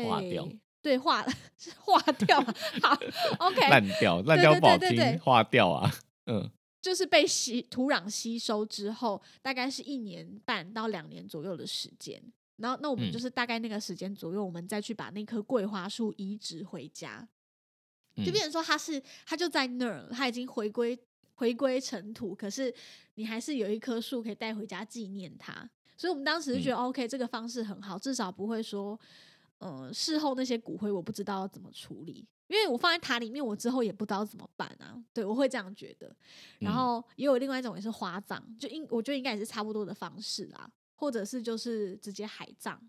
[0.07, 0.49] 化掉。
[0.81, 1.23] 对，化
[1.79, 2.41] 化掉。
[2.81, 2.99] 好
[3.39, 3.61] ，OK。
[3.69, 5.91] 烂掉，烂掉不好听，化掉啊。
[6.25, 6.51] 嗯。
[6.81, 12.23] 就是被吸土壤吸收之后，大概是一年半到两年左右的时间。
[12.57, 17.27] 然后，那我们就是大概那个时间左右，我们再去把那棵桂花树移植回家，
[18.17, 20.99] 就变成说它是它就在那儿，它已经回归
[21.35, 22.75] 回归尘土，可是
[23.15, 25.69] 你还是有一棵树可以带回家纪念它。
[25.97, 28.99] 所以我们当时就觉得 OK，这个方式很好，至少不会说，
[29.61, 32.27] 呃，事后那些骨灰我不知道要怎么处理。
[32.49, 35.01] 因为我放在塔里面，我之后也不知道怎么办啊。
[35.13, 36.13] 对我会这样觉得。
[36.59, 42.81] 然后也有另外一种也是花葬，就应我觉得应该也是差不多的方式啊，或者是就是直接海葬，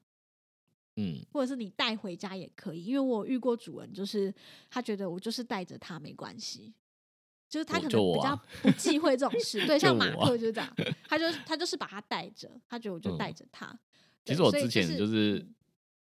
[0.96, 2.86] 嗯，或者是你带回家也可以。
[2.86, 4.34] 因为我遇过主人，就是
[4.68, 6.74] 他觉得我就是带着他没关系，
[7.48, 9.64] 就是他可能比较不忌讳这种事。
[9.68, 10.76] 对， 像马克就是这样，
[11.08, 13.78] 他就他就是把他带着，他觉得我就带着他。
[14.26, 15.46] 其实我之前就是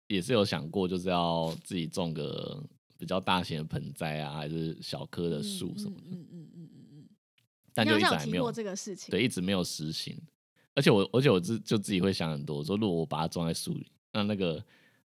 [0.07, 2.63] 也是有想过，就是要自己种个。
[2.99, 7.05] 比较大型的盆栽啊，还是小棵的树什么的，嗯嗯嗯嗯嗯，
[7.71, 10.19] 但就一直还没有这个事情，对，一直没有实行。
[10.73, 14.59] 而且我，而且我自就自己会想很多，说如果我把它种在树里，那那个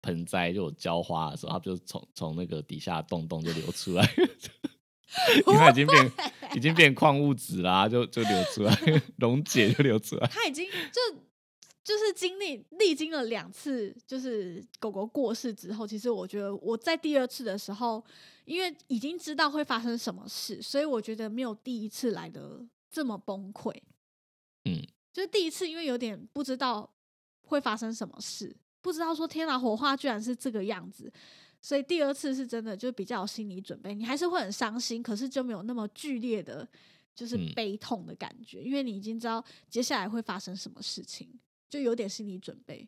[0.01, 4.03] 盆栽就有浇花的时候，它就从从那个底下洞洞就流出来，
[5.45, 6.11] 因为已经变
[6.55, 8.75] 已经变矿物质啦，就就流出来，
[9.17, 10.25] 溶解就流出来。
[10.25, 11.19] 它已经就。
[11.85, 18.03] 就是经历历经了两次，就是狗狗过世之后，其实我觉得我在第二次的时候，
[18.45, 23.71] 因为已经知道会发生什么事，所以我觉得没有第一次来的这么崩溃。
[24.63, 24.81] 嗯，
[25.13, 26.91] 就是第一次因为有点不知道
[27.43, 31.13] 会发生什么事，不知道说天哪，火化居然是这个样子，
[31.61, 36.67] 所以第二次是真的就比较有心理准备，你还是会很伤心，可是就没有那么剧烈的，
[37.13, 41.29] 就是悲痛的感觉，因为你已经知道接下来会发生什么事情。
[41.75, 42.87] 就有点心理准备，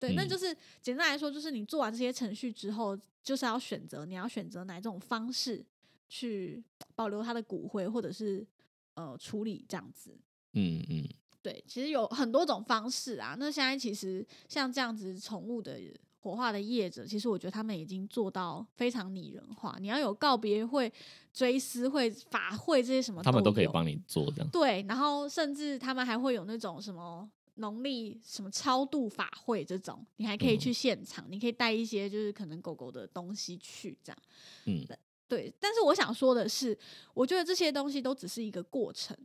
[0.00, 5.64] 对，那就是简单来说，就是你做完这些程序之后，就是要选择你要选择哪种方式
[6.08, 6.60] 去
[6.96, 8.44] 保留他的骨灰，或者是
[8.94, 10.18] 呃处理这样子。
[10.54, 11.08] 嗯嗯，
[11.40, 13.36] 对，其实有很多种方式啊。
[13.38, 15.80] 那现在其实像这样子宠物的
[16.18, 19.76] 火化的业者，其实我觉得他们已经做到非常拟人化。
[19.80, 20.92] 你要有告别会、
[21.32, 24.48] 追思会、法会这些什么，他们都可以帮你做这样。
[24.50, 27.30] 对，然后甚至他们还会有那种什么。
[27.56, 34.18] 农历什么超度法会这种，你还可以去现场，你可以带一些就是可能狗狗的东西去这样。
[34.66, 34.84] 嗯，
[35.28, 35.52] 对。
[35.60, 36.76] 但是我想说的是，
[37.14, 39.16] 我觉得这些东西都只是一个过程。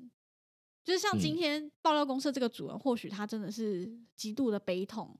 [0.83, 5.15] 就是像今天爆料公社这个主人，或许他真的是极度的悲痛，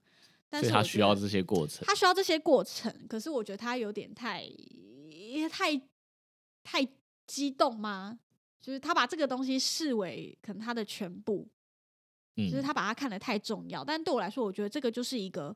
[0.50, 2.92] 但是他需要这些过程，他需要这些过程。
[3.08, 4.48] 可是我觉得他有点太
[5.50, 5.80] 太
[6.64, 6.88] 太
[7.28, 8.20] 激动吗？
[8.62, 11.48] 就是他把这个东西视为可能他的全部。
[12.48, 15.56] 就是他把它看得太重要，但对我来说，我觉得这个就是一个，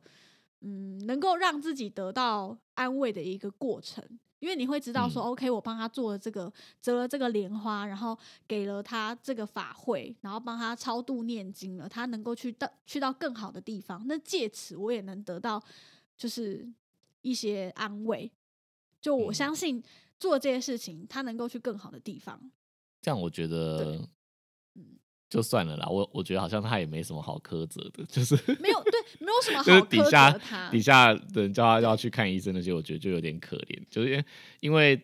[0.61, 4.03] 嗯，能够让自己得到安慰的一个过程。
[4.39, 14.03] 因为你会知道说，OK，我帮他做了这个，折了这个莲花，然后给了他这个法会，然后帮他超度念经了，他能够去到去到更好的地方。
[14.05, 15.63] 那借此我也能得到
[16.17, 16.69] 就是
[17.21, 18.29] 一些安慰。
[18.99, 19.81] 就我相信
[20.19, 22.37] 做这些事情，他能够去更好的地方。
[23.01, 24.07] 这样我觉得，嗯。
[25.33, 30.31] 就算了啦，我我觉得好像他也没什么好苛责的，就是没有对，没有什么好就是底下
[30.69, 34.23] 底下人叫他要去看医生那些，我觉得就有点可怜，就是
[34.59, 35.01] 因为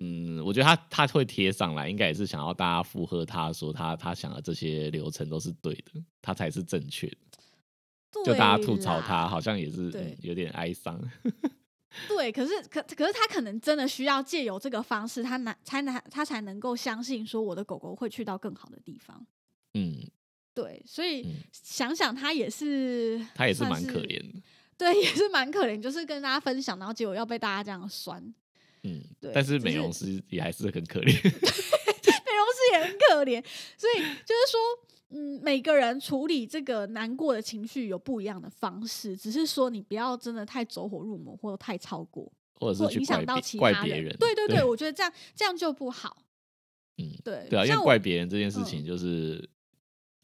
[0.00, 7.16] 嗯，我觉得他他会贴上来，应该也是想要大家附和他说他他想的这些流程都是对的，他才是正确的。
[8.24, 11.00] 就大家吐槽他，好像也是有点哀伤。
[12.08, 19.24] 对，可是可可是他可能真的需要借由这个方式，他能才能他才能够相信说我的狗狗会去到更好的地方。
[19.74, 20.02] 嗯，
[20.54, 24.40] 对，所以想想他也是，他也是蛮可怜的，
[24.76, 28.20] 对，也是蛮可怜，就是跟大家分享，然后结果要被大家这样酸，
[28.82, 29.30] 嗯，对。
[29.32, 33.44] 但是美容师也还是很可怜， 美容师也很可怜，
[33.76, 34.60] 所以就是说，
[35.10, 46.24] 嗯，每个人处理这个难过的情绪有不一样的方式，只是说你不要真的太走火入魔，或者太超过，或者是影响到其他人，对对对，我觉得这样这样就不好，
[46.96, 49.48] 嗯，对对啊，因为怪别人这件事情就是。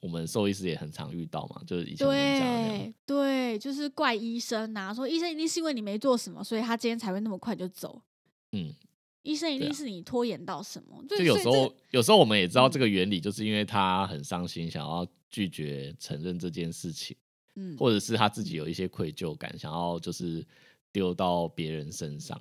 [0.05, 8.03] 我们兽医师也很常遇到嘛，就是以前对对，就是怪医生呐，说医生一定是因为你没做什么，所以他今天才会那么快就走。
[8.53, 8.71] 嗯，
[9.23, 11.03] 医生一定是你拖延到什么？
[11.09, 17.17] 就有时候，有时候我们也知道这个原理，就是因为他很伤心，想要拒绝承认这件事情，
[17.55, 20.47] 嗯，或者是他自己有一些愧疚感，想要就是
[20.93, 22.39] 丢到别人身上。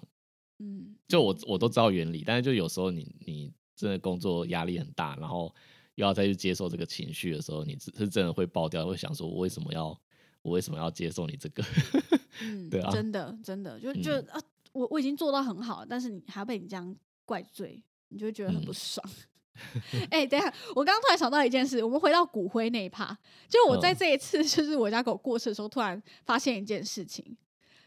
[0.60, 5.56] 嗯，就我我都知道原理，但是就有时候你你真的工作压力很大，然后
[5.96, 9.88] 又要再去接受这个情绪的时候，你是真的会爆掉，会想说我为什么要
[10.42, 11.64] 我为什么要接受你这个？
[12.42, 14.42] 嗯，对啊真的真的就就嗯啊，
[14.72, 19.10] 我我已经做到很好了，但是你还要被你这样怪罪，你就会觉得很不嗯爽。
[20.10, 23.16] 哎、等一下，我刚刚突然想到一件事，我们回到骨灰那一趴，
[23.48, 27.24] 就我在嗯这一次 就是我家狗过世的时候，突然发现一件事情，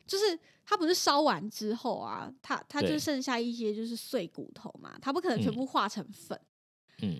[0.06, 6.38] 就是它不是烧完之后啊，它它就剩下一些就是碎骨头嘛，它不可能全嗯部化成粉。
[6.40, 6.46] 嗯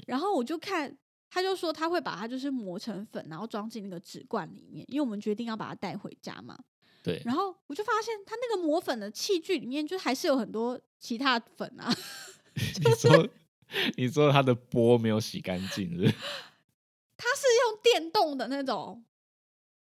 [0.07, 0.97] 然后我就看，
[1.29, 6.59] 他就说他会把它就是磨成粉，然后装进那个纸罐里面，因为我们决定要把它带回家嘛。
[7.03, 11.95] 对，然后我就发现他那个磨粉的器具里面，就还是有很多其他粉啊。
[12.55, 13.29] 你说
[13.97, 16.15] 你说他的波没有洗干净是是？
[17.19, 19.05] 它是用电动的那种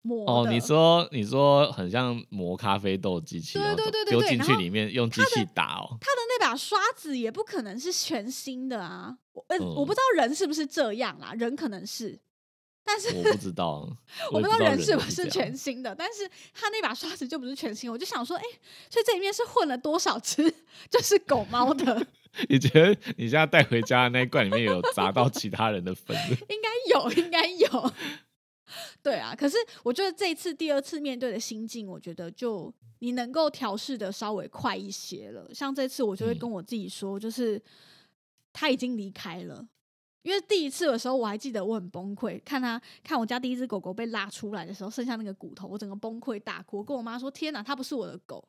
[0.09, 5.99] 磨哦，你说你说很像磨咖啡豆机器，对然后对对对丢进去里面用机器打哦。
[6.01, 9.19] 他的那把刷子也不可能是全新的啊。
[9.35, 12.19] 我呃、嗯我不知道人是不是这样啦，人可能是，
[12.85, 13.87] 但是我不知道，
[14.33, 18.43] 我不知道人人是不是全新的，但是他那把刷子就不是全新的，我就想说，哎、
[18.89, 20.43] 所以这里面是混了多少只
[20.91, 22.07] 就是狗猫的？
[22.49, 26.17] 你觉得你现在带回家的那一罐里面有砸到其他人的粉？
[26.49, 27.93] 应该有，应该有。
[29.03, 35.53] 对啊，可是我觉得这一次第二次面对的心境，我觉得就你能够调试的稍微快一些了。
[35.55, 37.61] 像这次我就会嗯跟我自己说，就是
[38.53, 39.67] 他已经离开了。
[40.23, 46.79] 因为第一次的时候，我还记得我很崩溃，看他看我家第一只狗狗被拉出来的时候，剩下那个骨头，我整个崩溃大哭。
[46.79, 48.47] 我跟我妈说：“天哪，它不是我的狗。”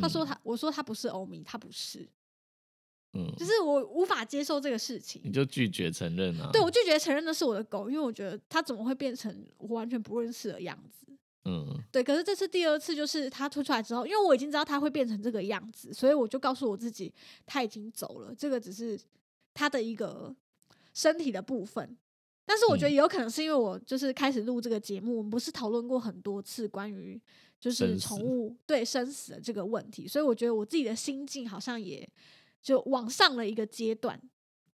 [0.00, 2.08] 他说嗯她，我说他不是欧米，他不是，
[3.14, 5.20] 嗯，就是我无法接受这个事情。
[5.24, 6.50] 你就拒绝承认啊？
[6.52, 11.06] 对我拒绝承认那是我的狗，因为我觉得它怎么会变成我完全不认识的样子？
[11.44, 17.12] 嗯对，可是这次第二次就是它吐出来之后，因为我已经知道它会变成这个样子，所以我就告诉我自己，
[17.44, 18.98] 它已经走了，这个只是
[19.52, 20.34] 它的一个
[20.94, 21.96] 身体的部分。
[22.44, 27.20] 但是我觉得嗯也有可能是因为我就是开始录这个节目，我们不是讨论过很多次关于
[27.60, 32.08] 就是宠物对生死的这个问题，所以我觉得我自己的心境好像也
[32.62, 34.20] 就往上了一个阶段，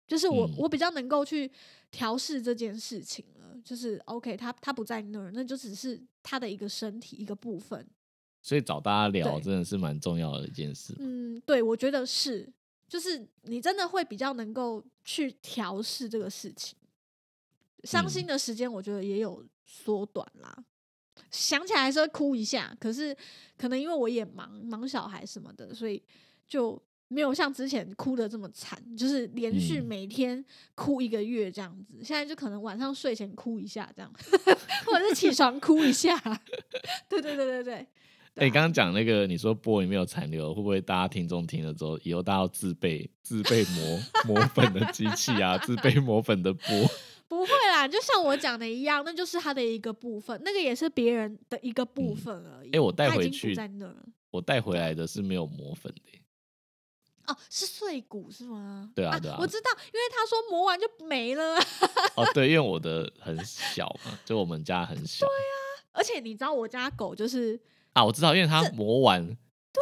[0.06, 1.50] 就是我、嗯我比较能够去
[1.90, 7.88] 调试这件事情了，就是 OK，他他不在那儿，那就只是他的一个身体一个部分。
[8.42, 10.96] 所以找大家聊真的是蛮重要的一件事。
[11.00, 12.48] 嗯，对，我觉得是，
[12.88, 16.78] 就是你真的会比较能够去调试这个事情。
[17.84, 20.64] 伤心嗯的时间，我觉得也有缩短啦。
[21.30, 23.16] 想起来还是会哭一下，可是
[23.58, 26.02] 可能因为我也忙忙小孩什么的，所以
[26.48, 30.44] 就没有像之前哭的这么惨，就是连续嗯每天
[30.76, 32.04] 哭一个月这样子。
[32.04, 34.12] 现在就可能晚上睡前哭一下这样，
[34.86, 36.18] 或者是起床哭一下。
[37.10, 37.88] 对对对对对。
[38.36, 46.92] 哎、刚刚讲那个，你说波里面有残留，会不会大家听众听了之后，以后大家要自备自备磨磨粉的机器啊，自备 磨粉的波？
[47.28, 52.70] 不会啦，就像我讲的一样，那就是它的一个部分，那个也是别人的一个部嗯分而已。
[52.74, 53.92] 诶我带回去在那。
[54.30, 56.22] 我带回来的是没有磨粉的耶、
[57.28, 58.90] 哦，是碎骨是吗？
[58.96, 61.66] 对啊对啊我知道，因为他说磨完就没了啊。
[62.18, 65.26] 哦，对，因为我的很小嘛，就我们家很小。
[65.26, 65.54] 对啊
[65.94, 67.60] 而且你知道我家狗就是
[67.94, 69.28] 啊，我知道，因为它磨完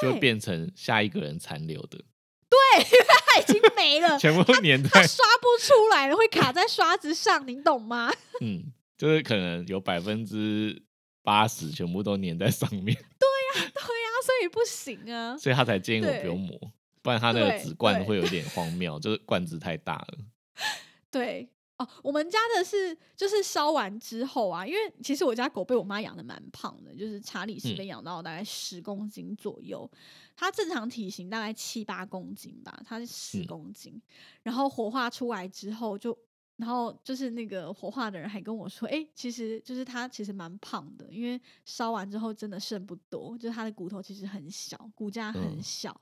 [0.01, 1.97] 就会变成下一个人残留的，
[2.49, 8.09] 对，因为它已经没了， 全部都粘在，它刷不出来了，会卡在刷子上，你懂吗？
[8.39, 10.81] 嗯，就是可能有百分之
[11.21, 15.37] 八十全部都粘在上面，对呀、对呀所以不行啊。
[15.37, 16.57] 所以他才建议我不用磨，
[17.05, 20.17] 不然他那个对纸罐会有点荒谬，就是罐子太大了。
[21.11, 21.47] 对
[21.77, 29.87] 哦，我们家的是就是烧完之后啊，因为其实我家狗被我妈养的蛮胖的，就是查理是嗯被养到大概十公斤左右，
[30.35, 34.01] 它正常体型大概七八公斤吧，它是十嗯公斤，
[34.41, 36.17] 然后火化出来之后就。
[36.57, 45.99] 然后就是那个火化的人还跟我说，哎、其实就是它其实蛮胖的，因为烧完之后真的剩不多，就是它的骨头其实很小，骨架很嗯小。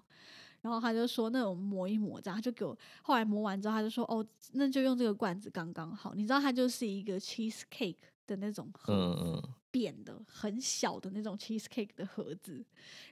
[0.63, 6.13] 然后他就说那种磨一磨这样，他就给我后来磨完之后，他就说哦，那就用这个罐子刚刚好。
[6.15, 12.63] 你知道它就是一个 cheese cake 的那种盒子，嗯嗯，扁的很小的那种 cheese cake 的盒子。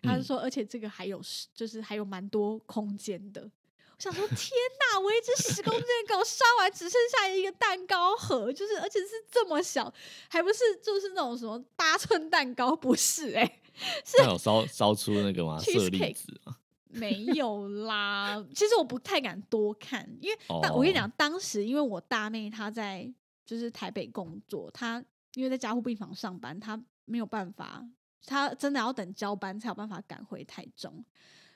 [0.02, 3.42] 他就嗯说，而且这个还有是就是还有蛮多空间的。
[3.44, 4.50] 我想说，天
[4.80, 5.00] 哪！
[5.00, 9.94] 我一只十公斤的狗烧完只剩下一个蛋糕盒，就是而且是这么小，
[10.30, 13.62] 还不是就是那种什么八寸蛋糕，不是哎、
[14.04, 15.60] 是有烧烧出那个吗？
[15.60, 16.56] 舍利子吗？
[16.94, 23.12] 没有啦，其实我不太敢多看，因为但我跟你哦讲，当时因为我大妹她在
[23.46, 27.86] 就是台北工作，她因为在加护病房上班，她没有办法，
[28.26, 31.04] 她真的要等交班才有办法赶回台中。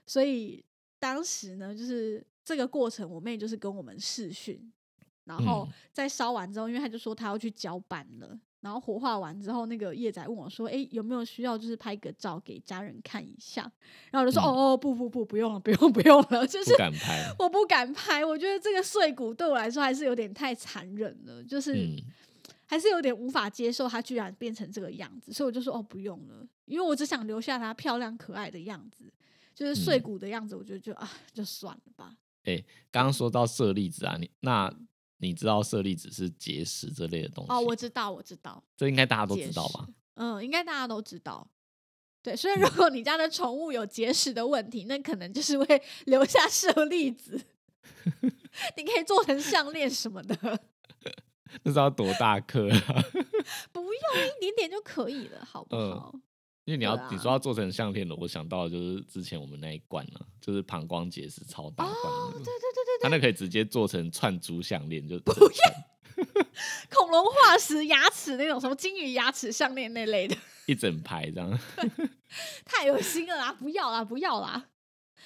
[0.06, 0.64] 所以
[1.00, 4.72] 当时呢，就是这个过程，我妹就是跟我们视讯，
[5.24, 8.40] 然后在烧完之后，因为她就说她要去交班了。
[8.66, 13.62] 然后火化完之后，那个叶仔问我说：“哎，有没有需要就是拍个照给家人看一下？”
[14.10, 18.26] 然后我就说：“哦哦，不不不，不用了，不用不用了。”就是不敢拍， 我不敢拍。
[18.26, 21.88] 我觉得这个碎骨对我来说还是有点太残忍了，就是
[22.66, 25.32] 还是有点无法接受它居然变成这个样子。
[25.32, 29.14] 所以我就说：“哦，不用了，因为我只想留下它漂亮可爱的样子，
[29.54, 32.18] 就是碎骨的样子。”我觉得就啊，就算了吧。
[32.46, 34.76] 哎，刚刚说到舍利子啊，你那。
[35.26, 39.88] 你知道舍利子是结石这类的东西哦，我知道，我知道，这应该大家都知道吧？
[40.16, 41.48] 嗯，应该大家都知道。
[42.22, 47.40] 对，所以如果你家的宠物有结石的问题，那可能就是会 留下舍利子，
[48.78, 50.36] 你可以做成项链什么的。
[51.64, 53.04] 那是要多大颗啊？
[53.72, 56.14] 不用一点点就可以了，好不好？
[56.66, 61.94] 因为你要你说要做成项链的，我想到的就是之前我们那一罐呢，就是膀胱结石超大罐
[62.34, 65.48] 的，对对对对，它那可以直接做成串珠项链，就不要
[66.90, 70.36] 恐龙化石牙齿那种什么金鱼牙齿项链那类的，
[70.66, 71.60] 一整排这样，
[72.66, 73.54] 太恶心了啦！
[73.54, 74.66] 不要啦，不要啦。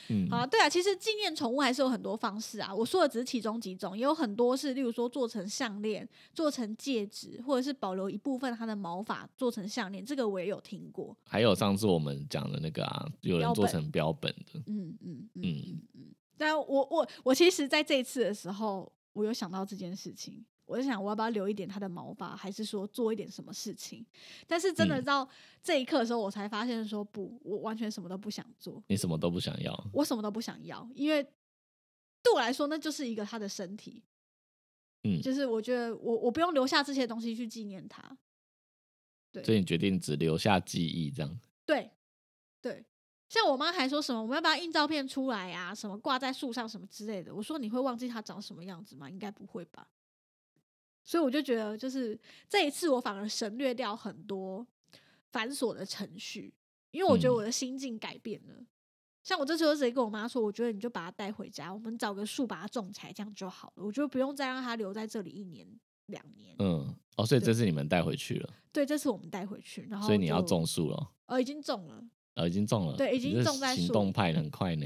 [0.07, 2.73] 嗯，好，对啊，其实纪念宠物还是有很多方式啊。
[2.73, 11.15] 我说的只是其中几种，也有很多是，例如说做成项链、做成戒指，或者是保留一部分它的毛发做成项链，这个我也有听过。
[11.23, 14.59] 还有上次我们讲的那个啊，有人做成标本的。
[14.67, 16.15] 嗯嗯嗯嗯嗯。
[16.37, 20.45] 但我我我其实在这一次的时候，我有想到这件事情。
[20.69, 24.05] 我就想，我要不要留一点它的毛发，还是说做一点什么事情？
[24.45, 25.27] 但是真的到
[25.63, 28.83] 这一刻的时候，我才发现说不，我完全什么都不想做。
[28.87, 29.89] 你什么都不想要？
[29.91, 31.23] 我什么都不想要，因为
[32.21, 34.03] 对我来说，那就是一个他的身体。
[35.03, 38.15] 嗯，就是我觉得我我不用留下这些东西去纪念他。
[39.31, 41.39] 对，所以你决定只留下记忆，这样？
[41.65, 41.89] 对，
[42.61, 42.85] 对。
[43.27, 45.73] 像我妈还说什么，我们要不要印照片出来啊？
[45.73, 47.33] 什么挂在树上什么之类的？
[47.33, 49.09] 我说你会忘记它长什么样子吗？
[49.09, 49.87] 应该不会吧。
[51.09, 52.15] 所以我就觉得，就是
[52.47, 54.63] 这一次我反而省略掉很多
[55.31, 56.53] 繁琐的程序，
[56.91, 58.53] 因为我觉得我的心境改变了。
[59.23, 63.83] 像我这次就直接跟我妈说，我觉得你就把它带回家，我们找个树把它种起来，这样就好了。
[63.83, 65.67] 我觉得不用再让它留在这里一年
[66.05, 66.55] 两年。
[66.59, 68.53] 嗯，哦，所以这次你们带回去了？
[68.71, 71.11] 对，这次我们带回去，然后所以你要种树了？
[71.25, 72.03] 哦，已经种了，
[72.35, 74.85] 呃，已经种了，对，已经种在行动派很快呢。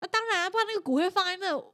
[0.00, 1.72] 那当然啊，不然那个骨灰放在那。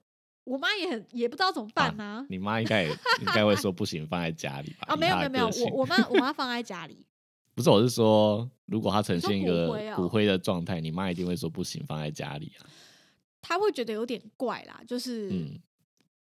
[0.49, 2.24] 我妈也很也不知道怎么办呢。
[2.30, 2.94] 你妈应该应
[3.34, 4.86] 该会说不行，放在家里吧？
[4.88, 7.05] 啊，没有没有没有，我我妈我妈放在家里。
[7.55, 12.64] 不是，我是说，如果她呈现一个骨灰的状态，你妈一定会说不行，放在家里啊。
[13.42, 15.61] 她会觉得有点怪啦，就是，嗯，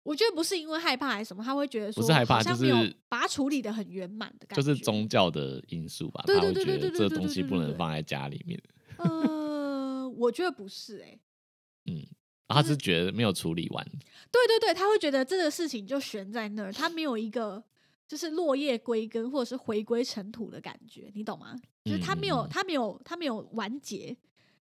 [0.03, 6.23] 我觉得不是因为害怕还是什么，她会觉得说不是害怕，就是把它处理的很圆满的感觉，就是宗教的因素吧。
[6.25, 8.61] 对对对对这东西不能放在家里面。
[8.97, 11.17] 呃，我觉得不是，哎，
[11.89, 12.05] 嗯。
[12.47, 13.85] 他是觉得没有处理完，
[14.31, 17.63] 对对对，他会觉得这个事情就悬在那儿，他没有一个
[18.07, 21.55] 就是落叶归根或者是回归尘土的感觉，你懂吗？
[21.83, 24.15] 就是他没有，他没有，他没有完结，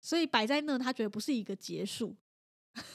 [0.01, 2.15] 所以摆在那，他觉得不是一个结束。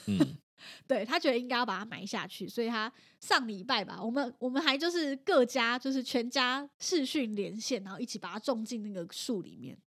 [0.06, 0.18] 嗯，
[0.86, 9.78] 对他觉得应该要把它埋下去，所以他上礼拜吧，我们我们还就是各家就是全家视讯连线，然后一起把它种进那个树里面。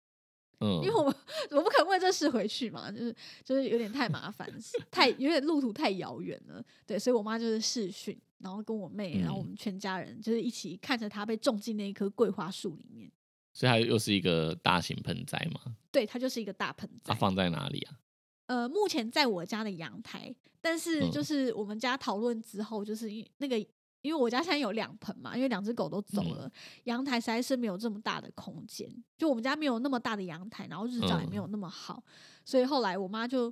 [0.60, 1.14] 嗯，因为我们
[1.50, 4.48] 我不可能为这事回去嘛，就是就是有点太麻烦，
[4.90, 13.10] 太有点路途太遥远了，对，所以我妈就是视讯，然后跟我妹，然后我们全家人就是一起看着她被种进那一棵桂花树里面。
[13.52, 15.76] 所以它又是一个大型盆栽嘛？
[15.92, 17.12] 对，它就是一个大盆栽。
[17.12, 17.98] 它放在哪里啊？
[18.46, 23.64] 呃，目前在我家的阳台，但是就是我们家讨论之后，就是那个。
[24.04, 26.50] 因为我家现在有两盆嘛，因为两只狗都走了，
[26.84, 28.86] 阳台实在是没有这么大的空间，
[29.16, 32.04] 就我们家没有那么大的阳台，然后日照也没有那么好，
[32.44, 33.50] 所以后来我妈就，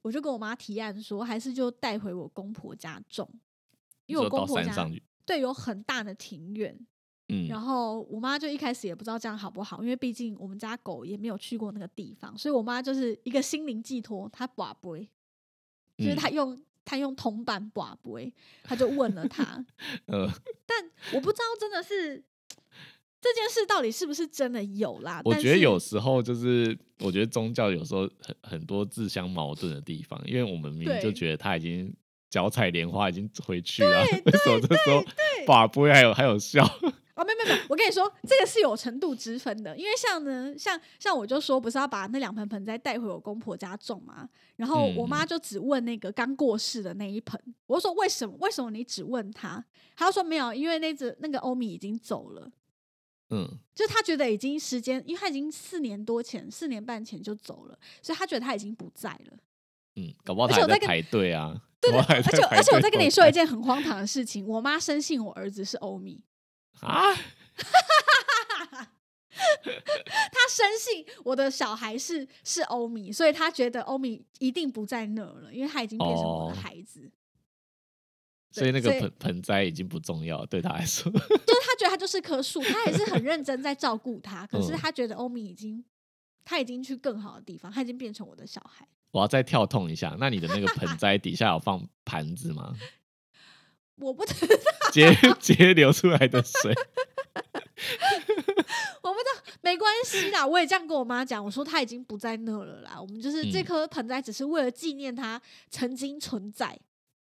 [0.00, 3.28] 我就跟我妈提案说，还是就带回我公婆家种，
[4.06, 4.88] 因为我公婆家
[5.26, 6.78] 对有很大的庭院，
[7.28, 15.10] 嗯，然后我妈就一开始也不知道这样好不好，因为毕竟我们家狗也没有去过那个地方，所以我妈就是一个心灵寄托，她不会，
[15.96, 16.56] 就是她用。
[16.88, 18.32] 他用铜板刮杯，
[18.62, 19.44] 他就问了他，
[20.08, 20.26] 呃，
[20.64, 22.16] 但我不知道真的是
[23.20, 25.20] 这件事到底是不是真的有啦。
[25.22, 31.94] 我觉得有时候就是，我觉得宗教有时候很很多自相矛盾的地方，因为我们明明就觉得他已经
[32.30, 35.04] 脚踩莲花已经回去了， 为什么这时候
[35.44, 36.66] 刮杯还有还有笑？
[37.18, 39.76] 哦，没有没有，我跟你说，这个是有程度之分的。
[39.76, 44.28] 因为像呢，像像我就说，不是要把那两盆盆栽带回我公婆家种嘛？
[44.54, 47.38] 然后我妈就只问那个刚过世的那一盆。
[47.66, 48.36] 我就说为什么？
[48.38, 49.64] 为什么你只问他？
[49.96, 52.48] 他说没有，因为那只那个欧米已经走了。
[53.30, 59.36] 嗯，就他觉得已经时间，因为他已经四年多前、四年半前就走了，所以他觉得他已经不在了。
[59.96, 61.60] 嗯，搞不好他还在排队啊。
[61.80, 66.20] 对对，而且而且我再跟你说一件很荒唐的事情，我妈深信我儿子是欧米
[66.82, 67.14] 啊。
[69.38, 77.10] 他深信我的小孩是是欧米，所以他觉得欧米一定不在那了，因为他已经变成我的孩子。
[78.50, 84.46] 所以那个盆盆栽已经不重要，对他来说， 就是他觉得他就是棵树，他也是很认真在照顾他。
[84.46, 85.84] 可是他觉得欧米已经，
[86.44, 88.88] 他已经去更好的地方，他已经变成我的小孩。
[89.10, 92.74] 我要再跳痛一下，那你的那个盆栽底下有放盘子吗？
[94.00, 96.74] 我不知 道，接接流出来的水。
[99.02, 100.46] 我不知道，没关系啦。
[100.46, 103.00] 我也这样跟我妈讲，我说他已经不在那了啦。
[103.00, 105.40] 我们就是这颗盆栽，只是为了纪念它
[105.70, 106.78] 曾经存在。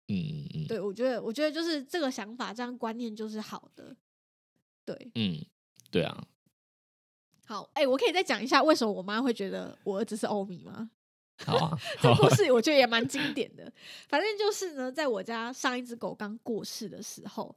[0.08, 3.96] 嗯嗯嗯，对，我觉得，我觉得就是这个想法，这样观念就是好的。
[4.84, 5.42] 对，嗯，
[5.90, 6.24] 对啊。
[7.46, 10.90] 好，哎，我可以再讲一下为什么我妈会觉得我儿子是欧米吗？
[11.44, 13.72] 好啊， 这故事我觉得也蛮经典的。
[14.08, 17.54] 反正就是呢，在我家上一只狗刚过世的时候，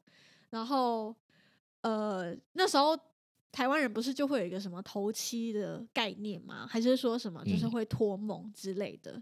[0.50, 1.16] 然后。
[1.82, 2.98] 呃，那时候
[3.50, 6.68] 台湾人不是就会有一个什么头七的概念吗？
[6.70, 9.22] 还是说什么就是会托梦之类的？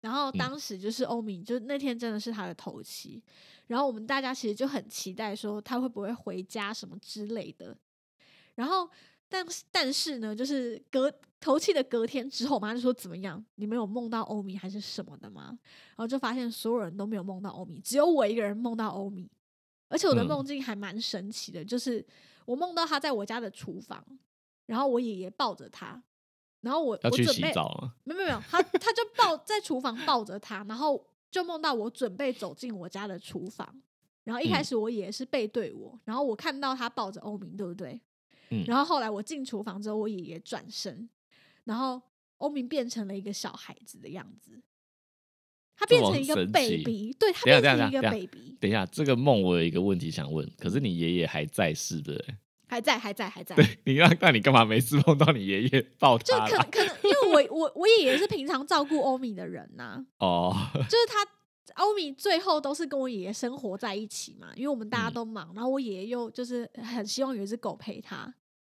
[0.00, 3.22] 然后当时就是欧米，就那天真的是他的头七，
[3.68, 7.74] 然后我们大家其实就很期待说他会不会回家什么之类的。
[8.56, 8.86] 然后，
[9.28, 11.10] 但但是呢，就是隔
[11.42, 13.44] 头七的隔天之后，我妈就说怎么样？
[13.56, 15.58] 你们有梦到欧米还是什么的吗？
[15.88, 19.28] 然后就发现所有人都没有梦到欧米，只有我一个人梦到欧米。
[19.88, 22.02] 而且我的梦境还蛮神奇的，就是
[22.46, 24.02] 我梦到他在我家的厨房，
[24.64, 26.02] 然后我爷爷抱着他，
[26.62, 33.68] 然后我要去洗澡没有没有，他他就抱在厨房抱着他，然后就梦到我准备走进我家的厨房，
[34.24, 38.00] 然后一开始我爷爷是背对我，然后我看到他抱着欧米，对不对？
[38.48, 38.64] 嗯。
[38.66, 41.06] 然后后来我进厨房之后，我爷爷转身，
[41.64, 42.00] 然后
[42.38, 44.62] 欧明变成了一个小孩子的样子。
[45.74, 48.56] 他变成一个 baby，对他变成一个 baby。
[48.60, 52.22] 等一下，这个梦我有一个问题想问，可是你爷爷还在世的？
[52.68, 53.56] 还在，还在，还在。
[53.56, 56.46] 对你那那你干嘛没事碰到你爷爷抱他？
[56.48, 60.06] 就可可能因为我我我爷爷是平常照顾欧米的人呐。
[60.18, 60.54] 哦。
[60.74, 61.26] 就是他
[61.82, 68.32] 欧米最后都是跟我爷爷生活在一起嘛，因为我们大家都忙，然后我爷爷又就是很希望有一只狗陪他。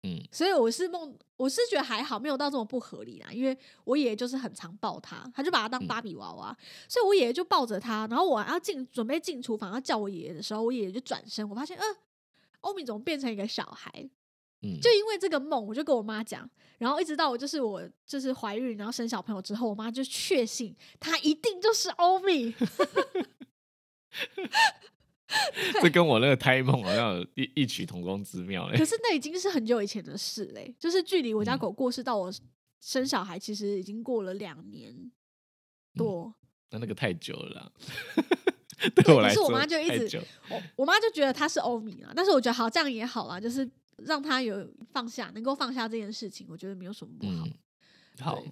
[0.07, 3.29] 嗯，所以我是梦，我是觉得还好，没有到这么不合理啦。
[3.29, 8.07] 因为我爷爷就是很常抱他，他就把他当芭比娃娃，所以我爷爷就抱着他。
[8.07, 11.83] 然后我要进准备进厨房要叫我爷爷的时候，我爷爷就转身，我发现，嗯，
[12.61, 13.91] 欧米怎么变成一个小孩？
[14.61, 22.55] 嗯，就因为这个梦，我就跟我妈讲，然后一直到我就是我就是怀孕，然后生小朋友之后，我妈就确信他一定就是欧米。
[25.81, 28.77] 这跟我那个胎梦好像有异异曲同工之妙嘞。
[28.77, 32.31] 可是那已经是很久以前的事嘞，就是距离我家狗过世到我
[32.79, 35.11] 生小孩，其实已经过了两年
[35.95, 36.33] 多。
[36.69, 37.71] 那那个太久了，
[38.95, 42.11] 对我来说，我妈就一直，我我妈就觉得他是欧米啊。
[42.15, 47.47] 但是我觉得好，这样也好啊，就是让他有放下，能够放下这件事情，我觉得没有什么不好。
[48.19, 48.43] 好，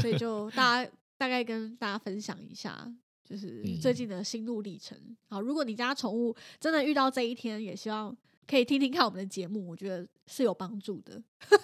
[0.00, 2.92] 所以就大家大概跟大家分享一下。
[3.24, 4.96] 就是最近的心路历程。
[5.28, 8.14] 好，如果你家宠物真的遇到这一天，也希望
[8.46, 11.22] 可以听听看我们的节目，我觉得是有帮助的。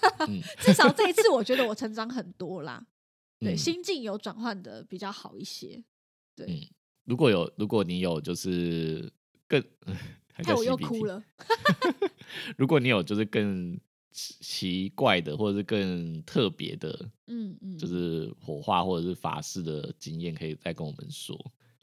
[0.59, 2.85] 至少这一次，我觉得我成长很多啦。
[3.39, 5.85] 对，心境有转换的比较好一些。
[6.35, 6.69] 对，
[7.05, 9.13] 如果有，如果你有，就是
[9.47, 9.63] 更，
[10.33, 11.23] 害我又哭了。
[12.57, 13.79] 如果你有，就是更。
[14.13, 21.39] 奇怪的，或者是更特别的，嗯嗯，就是火化或者是法事的经验，可以再跟我们说。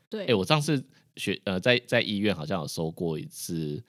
[0.09, 0.83] 对，哎，我上次
[1.15, 3.83] 学呃，在在医院好像有收过一次，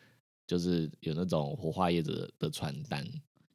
[0.47, 3.07] 就是有那种火化业者的传单，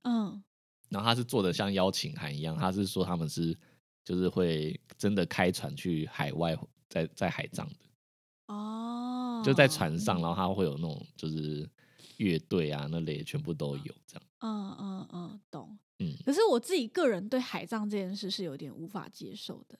[0.03, 0.43] 嗯，
[0.89, 3.57] 然后他是做的像邀请函一样，他是说他们是
[4.03, 6.57] 就是会真的开船去海外，
[6.89, 11.69] 在在海葬的，哦，就在船上，然后他会有那种就是
[12.17, 14.23] 乐队啊那类全部都有这样。
[14.43, 15.77] 嗯嗯嗯，懂。
[15.99, 19.79] 嗯，可是我自己个人对海葬这件事是有点无法接受的。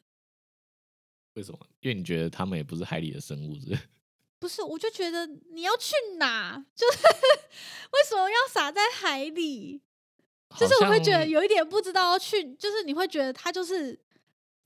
[1.33, 1.59] 为什么？
[1.81, 3.77] 因为你觉得他们也不是海里的生物，是？
[4.39, 9.81] 不是，我就觉得你要去哪， 就是为什么要撒在海里？
[10.57, 13.99] 就是我会觉得有一点不知道要去，就是你会觉得它就是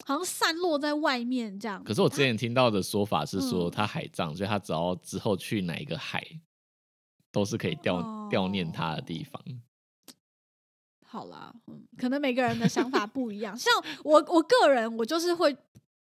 [0.03, 1.81] 好像散落在外面这样。
[1.83, 6.21] 可是我之前听到的说法是说，它海葬，所以它只要之后去哪一个海，
[7.31, 9.41] 都是可以吊悼念它的地方。
[11.09, 13.57] 好啦，嗯，可能每个人的想法不一样。
[13.57, 15.55] 像我，我个人，我就是会，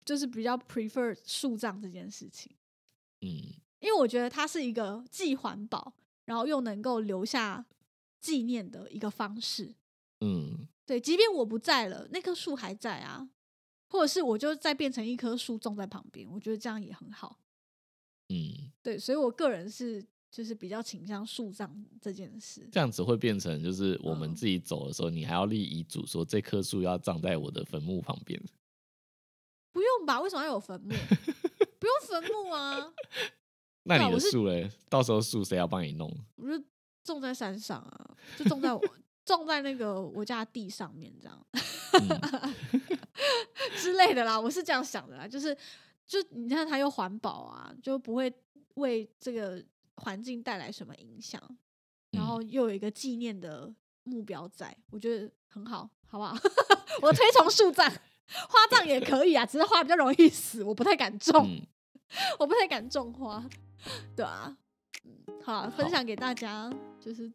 [0.04, 2.50] 就是比较 prefer 树葬这件事情。
[3.20, 3.28] 嗯，
[3.78, 5.94] 因为我觉得它是一个既环保，
[6.24, 7.64] 然后又能够留下
[8.20, 9.72] 纪念的一个方式。
[10.20, 13.30] 嗯，对，即便我不在了，那棵树还在啊，
[13.88, 17.38] 或者是我就再变成一棵树种在旁边，我觉得这样也很好。
[18.30, 22.68] 嗯，对，所以我个人是就是比较倾向树葬这件事。
[22.70, 28.40] 这样子会变成就是我们嗯自己走的时候，你还要立遗嘱说这棵树要葬在我的坟墓旁边。
[29.72, 30.20] 不用吧？
[30.20, 30.88] 为什么要有坟墓？
[31.78, 32.92] 不用坟墓啊，
[33.84, 34.70] 那你的树嘞？
[34.88, 36.12] 到时候树谁要帮你弄？
[36.36, 36.64] 我就
[37.04, 38.82] 种在山上啊，就种在我
[39.24, 41.46] 种在那个我家的地上面这样。
[41.52, 42.54] 嗯
[43.76, 45.56] 之类的啦，我是这样想的啦，就是
[46.06, 48.32] 就你看它又环保啊，就不会
[48.74, 49.62] 为这个
[49.98, 51.40] 环境带来什么影响，
[52.12, 53.72] 然后嗯又有一个纪念的
[54.04, 56.36] 目标在，我觉得很好，好不好？
[57.02, 57.90] 我 推崇树葬，
[58.48, 61.62] 花葬也可以啊，只是花比较容易死，我不太敢种，嗯，
[62.38, 63.44] 我不太敢种花，
[64.16, 64.56] 对啊，
[65.04, 65.12] 嗯，
[65.44, 67.30] 好啊，分享给大家就是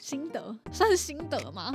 [0.00, 1.74] 心得，算是心得吗？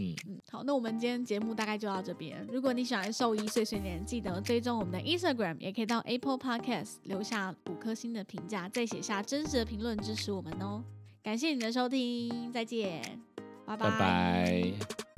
[0.00, 2.46] 嗯，嗯，好，那我们今天节目大概就到这边。
[2.50, 10.82] 如果你喜欢兽医碎碎念，记得追踪我们的 Instagram，也可以到 Apple Podcast 留下五颗星的评价，再写下真实的评论支持我们哦。
[11.22, 13.02] 感谢你的收听，再见，
[13.66, 15.09] 拜拜拜。